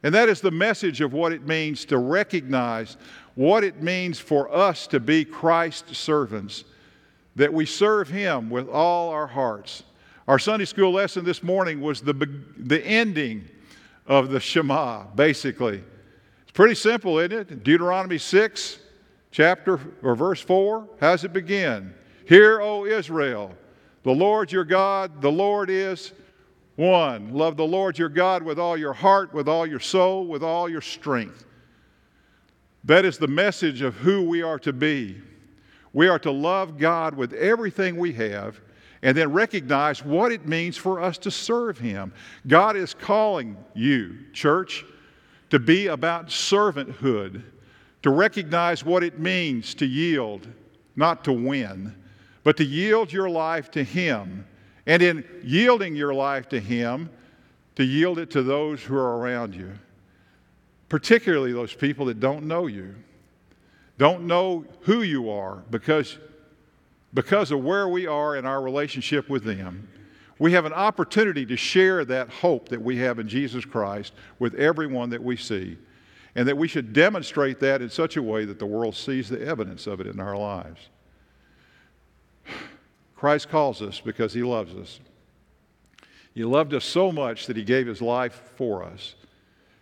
And 0.03 0.13
that 0.13 0.27
is 0.27 0.41
the 0.41 0.51
message 0.51 0.99
of 0.99 1.13
what 1.13 1.31
it 1.31 1.47
means 1.47 1.85
to 1.85 1.97
recognize 1.97 2.97
what 3.35 3.63
it 3.63 3.81
means 3.81 4.19
for 4.19 4.53
us 4.53 4.87
to 4.87 4.99
be 4.99 5.23
Christ's 5.23 5.97
servants, 5.97 6.65
that 7.37 7.53
we 7.53 7.65
serve 7.65 8.09
Him 8.09 8.49
with 8.49 8.67
all 8.67 9.09
our 9.09 9.25
hearts. 9.25 9.83
Our 10.27 10.37
Sunday 10.37 10.65
school 10.65 10.91
lesson 10.91 11.23
this 11.23 11.41
morning 11.41 11.79
was 11.79 12.01
the, 12.01 12.13
the 12.57 12.85
ending 12.85 13.47
of 14.05 14.29
the 14.29 14.39
Shema, 14.41 15.05
basically. 15.15 15.81
It's 16.43 16.51
pretty 16.51 16.75
simple, 16.75 17.19
isn't 17.19 17.51
it? 17.51 17.63
Deuteronomy 17.63 18.17
6 18.17 18.79
chapter 19.33 19.79
or 20.01 20.15
verse 20.15 20.39
4, 20.39 20.87
how 21.01 21.11
does 21.11 21.25
it 21.25 21.33
begin? 21.33 21.93
Hear, 22.25 22.61
O 22.61 22.85
Israel, 22.85 23.51
the 24.03 24.11
Lord 24.11 24.51
your 24.51 24.63
God, 24.63 25.21
the 25.21 25.31
Lord 25.31 25.69
is 25.69 26.13
one. 26.75 27.33
Love 27.33 27.57
the 27.57 27.65
Lord 27.65 27.97
your 27.97 28.09
God 28.09 28.43
with 28.43 28.59
all 28.59 28.77
your 28.77 28.93
heart, 28.93 29.33
with 29.33 29.49
all 29.49 29.65
your 29.65 29.79
soul, 29.79 30.27
with 30.27 30.43
all 30.43 30.69
your 30.69 30.81
strength. 30.81 31.45
That 32.85 33.05
is 33.05 33.17
the 33.17 33.27
message 33.27 33.81
of 33.81 33.95
who 33.95 34.21
we 34.21 34.41
are 34.41 34.59
to 34.59 34.71
be. 34.71 35.21
We 35.93 36.07
are 36.07 36.19
to 36.19 36.31
love 36.31 36.77
God 36.77 37.15
with 37.15 37.33
everything 37.33 37.97
we 37.97 38.13
have 38.13 38.59
and 39.01 39.17
then 39.17 39.31
recognize 39.31 40.03
what 40.03 40.31
it 40.31 40.47
means 40.47 40.77
for 40.77 41.01
us 41.01 41.17
to 41.19 41.31
serve 41.31 41.77
Him. 41.77 42.13
God 42.47 42.75
is 42.75 42.93
calling 42.93 43.57
you, 43.73 44.17
church, 44.31 44.85
to 45.49 45.59
be 45.59 45.87
about 45.87 46.27
servanthood 46.27 47.43
to 48.03 48.09
recognize 48.09 48.85
what 48.85 49.01
it 49.03 49.17
means 49.17 49.73
to 49.75 49.85
yield, 49.85 50.47
not 50.95 51.23
to 51.23 51.33
win, 51.33 51.95
but 52.43 52.57
to 52.57 52.63
yield 52.63 53.11
your 53.11 53.29
life 53.29 53.71
to 53.71 53.83
Him. 53.83 54.45
And 54.85 55.01
in 55.01 55.25
yielding 55.41 55.95
your 55.95 56.13
life 56.13 56.49
to 56.49 56.59
Him, 56.59 57.09
to 57.75 57.83
yield 57.83 58.19
it 58.19 58.29
to 58.31 58.43
those 58.43 58.83
who 58.83 58.95
are 58.95 59.17
around 59.17 59.55
you, 59.55 59.71
particularly 60.89 61.53
those 61.53 61.73
people 61.73 62.05
that 62.07 62.19
don't 62.19 62.43
know 62.43 62.67
you, 62.67 62.93
don't 63.97 64.27
know 64.27 64.65
who 64.81 65.01
you 65.01 65.29
are 65.29 65.63
because, 65.71 66.17
because 67.13 67.51
of 67.51 67.63
where 67.63 67.87
we 67.87 68.05
are 68.05 68.35
in 68.35 68.45
our 68.45 68.61
relationship 68.61 69.29
with 69.29 69.45
them. 69.45 69.87
We 70.39 70.51
have 70.51 70.65
an 70.65 70.73
opportunity 70.73 71.45
to 71.45 71.55
share 71.55 72.03
that 72.05 72.29
hope 72.29 72.67
that 72.69 72.81
we 72.81 72.97
have 72.97 73.19
in 73.19 73.29
Jesus 73.29 73.63
Christ 73.63 74.13
with 74.39 74.55
everyone 74.55 75.09
that 75.11 75.23
we 75.23 75.37
see 75.37 75.77
and 76.35 76.47
that 76.47 76.57
we 76.57 76.67
should 76.67 76.93
demonstrate 76.93 77.59
that 77.59 77.81
in 77.81 77.89
such 77.89 78.17
a 78.17 78.21
way 78.21 78.45
that 78.45 78.59
the 78.59 78.65
world 78.65 78.95
sees 78.95 79.29
the 79.29 79.41
evidence 79.45 79.87
of 79.87 80.01
it 80.01 80.07
in 80.07 80.19
our 80.19 80.37
lives. 80.37 80.89
Christ 83.15 83.49
calls 83.49 83.81
us 83.81 83.99
because 83.99 84.33
he 84.33 84.43
loves 84.43 84.73
us. 84.75 84.99
He 86.33 86.43
loved 86.43 86.73
us 86.73 86.83
so 86.83 87.11
much 87.11 87.45
that 87.45 87.55
he 87.55 87.63
gave 87.63 87.85
his 87.85 88.01
life 88.01 88.51
for 88.55 88.83
us. 88.83 89.15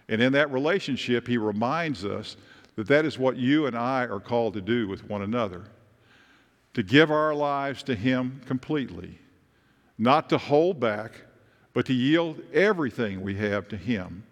And 0.10 0.22
in 0.22 0.34
that 0.34 0.52
relationship, 0.52 1.26
he 1.28 1.38
reminds 1.38 2.04
us 2.04 2.36
that 2.76 2.88
that 2.88 3.06
is 3.06 3.18
what 3.18 3.38
you 3.38 3.66
and 3.68 3.76
I 3.76 4.06
are 4.06 4.20
called 4.20 4.54
to 4.56 4.62
do 4.62 4.88
with 4.88 5.10
one 5.10 5.22
another 5.22 5.64
to 6.74 6.84
give 6.84 7.12
our 7.12 7.34
lives 7.34 7.84
to 7.84 7.96
him 7.96 8.42
completely, 8.46 9.20
not 9.98 10.30
to 10.30 10.38
hold 10.38 10.80
back, 10.80 11.12
but 11.74 11.86
to 11.86 11.94
yield 11.94 12.42
everything 12.54 13.22
we 13.22 13.36
have 13.36 13.68
to 13.68 13.78
him 13.78 14.24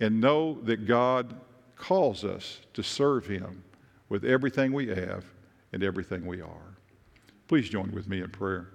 and 0.00 0.20
know 0.20 0.60
that 0.62 0.86
God 0.86 1.34
calls 1.76 2.24
us 2.24 2.60
to 2.74 2.82
serve 2.82 3.26
Him 3.26 3.62
with 4.08 4.24
everything 4.24 4.72
we 4.72 4.88
have 4.88 5.24
and 5.72 5.82
everything 5.82 6.26
we 6.26 6.40
are. 6.40 6.76
Please 7.48 7.68
join 7.68 7.92
with 7.92 8.08
me 8.08 8.20
in 8.20 8.30
prayer. 8.30 8.68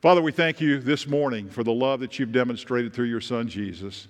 Father, 0.00 0.20
we 0.20 0.32
thank 0.32 0.60
you 0.60 0.78
this 0.80 1.06
morning 1.06 1.48
for 1.48 1.64
the 1.64 1.72
love 1.72 2.00
that 2.00 2.18
you've 2.18 2.32
demonstrated 2.32 2.92
through 2.92 3.06
your 3.06 3.22
Son, 3.22 3.48
Jesus. 3.48 4.06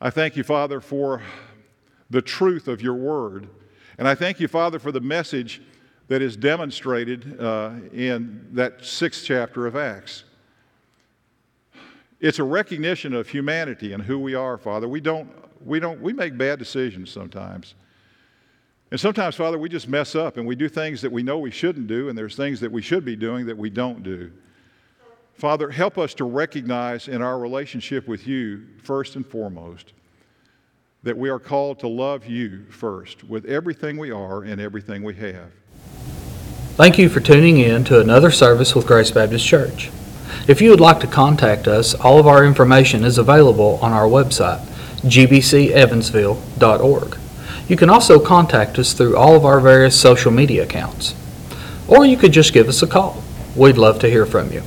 I 0.00 0.10
thank 0.10 0.36
you, 0.36 0.44
Father, 0.44 0.80
for 0.80 1.22
the 2.10 2.22
truth 2.22 2.68
of 2.68 2.82
your 2.82 2.94
word. 2.94 3.48
And 3.98 4.06
I 4.06 4.14
thank 4.14 4.38
you, 4.38 4.48
Father, 4.48 4.78
for 4.78 4.92
the 4.92 5.00
message 5.00 5.62
that 6.08 6.22
is 6.22 6.36
demonstrated 6.36 7.40
uh, 7.40 7.72
in 7.92 8.48
that 8.52 8.84
sixth 8.84 9.24
chapter 9.24 9.66
of 9.66 9.76
Acts. 9.76 10.24
It's 12.22 12.38
a 12.38 12.44
recognition 12.44 13.14
of 13.14 13.28
humanity 13.28 13.92
and 13.92 14.02
who 14.02 14.16
we 14.16 14.34
are, 14.36 14.56
Father. 14.56 14.88
We 14.88 15.00
don't, 15.00 15.28
we 15.66 15.80
don't, 15.80 16.00
we 16.00 16.12
make 16.12 16.38
bad 16.38 16.60
decisions 16.60 17.10
sometimes. 17.10 17.74
And 18.92 19.00
sometimes, 19.00 19.34
Father, 19.34 19.58
we 19.58 19.68
just 19.68 19.88
mess 19.88 20.14
up 20.14 20.36
and 20.36 20.46
we 20.46 20.54
do 20.54 20.68
things 20.68 21.02
that 21.02 21.10
we 21.10 21.24
know 21.24 21.38
we 21.38 21.50
shouldn't 21.50 21.88
do, 21.88 22.08
and 22.08 22.16
there's 22.16 22.36
things 22.36 22.60
that 22.60 22.70
we 22.70 22.80
should 22.80 23.04
be 23.04 23.16
doing 23.16 23.44
that 23.46 23.58
we 23.58 23.70
don't 23.70 24.04
do. 24.04 24.30
Father, 25.34 25.68
help 25.68 25.98
us 25.98 26.14
to 26.14 26.24
recognize 26.24 27.08
in 27.08 27.22
our 27.22 27.40
relationship 27.40 28.06
with 28.06 28.28
you, 28.28 28.66
first 28.84 29.16
and 29.16 29.26
foremost, 29.26 29.92
that 31.02 31.18
we 31.18 31.28
are 31.28 31.40
called 31.40 31.80
to 31.80 31.88
love 31.88 32.26
you 32.26 32.64
first 32.70 33.24
with 33.24 33.46
everything 33.46 33.96
we 33.96 34.12
are 34.12 34.44
and 34.44 34.60
everything 34.60 35.02
we 35.02 35.14
have. 35.14 35.50
Thank 36.76 36.98
you 36.98 37.08
for 37.08 37.18
tuning 37.18 37.58
in 37.58 37.82
to 37.84 38.00
another 38.00 38.30
service 38.30 38.76
with 38.76 38.86
Grace 38.86 39.10
Baptist 39.10 39.44
Church. 39.44 39.90
If 40.48 40.60
you 40.60 40.70
would 40.70 40.80
like 40.80 40.98
to 41.00 41.06
contact 41.06 41.68
us, 41.68 41.94
all 41.94 42.18
of 42.18 42.26
our 42.26 42.44
information 42.44 43.04
is 43.04 43.18
available 43.18 43.78
on 43.82 43.92
our 43.92 44.06
website, 44.06 44.58
gbcevansville.org. 45.02 47.18
You 47.68 47.76
can 47.76 47.90
also 47.90 48.18
contact 48.18 48.78
us 48.78 48.92
through 48.92 49.16
all 49.16 49.36
of 49.36 49.44
our 49.44 49.60
various 49.60 50.00
social 50.00 50.32
media 50.32 50.64
accounts. 50.64 51.14
Or 51.86 52.04
you 52.04 52.16
could 52.16 52.32
just 52.32 52.52
give 52.52 52.68
us 52.68 52.82
a 52.82 52.86
call. 52.86 53.22
We'd 53.54 53.78
love 53.78 54.00
to 54.00 54.10
hear 54.10 54.26
from 54.26 54.52
you. 54.52 54.62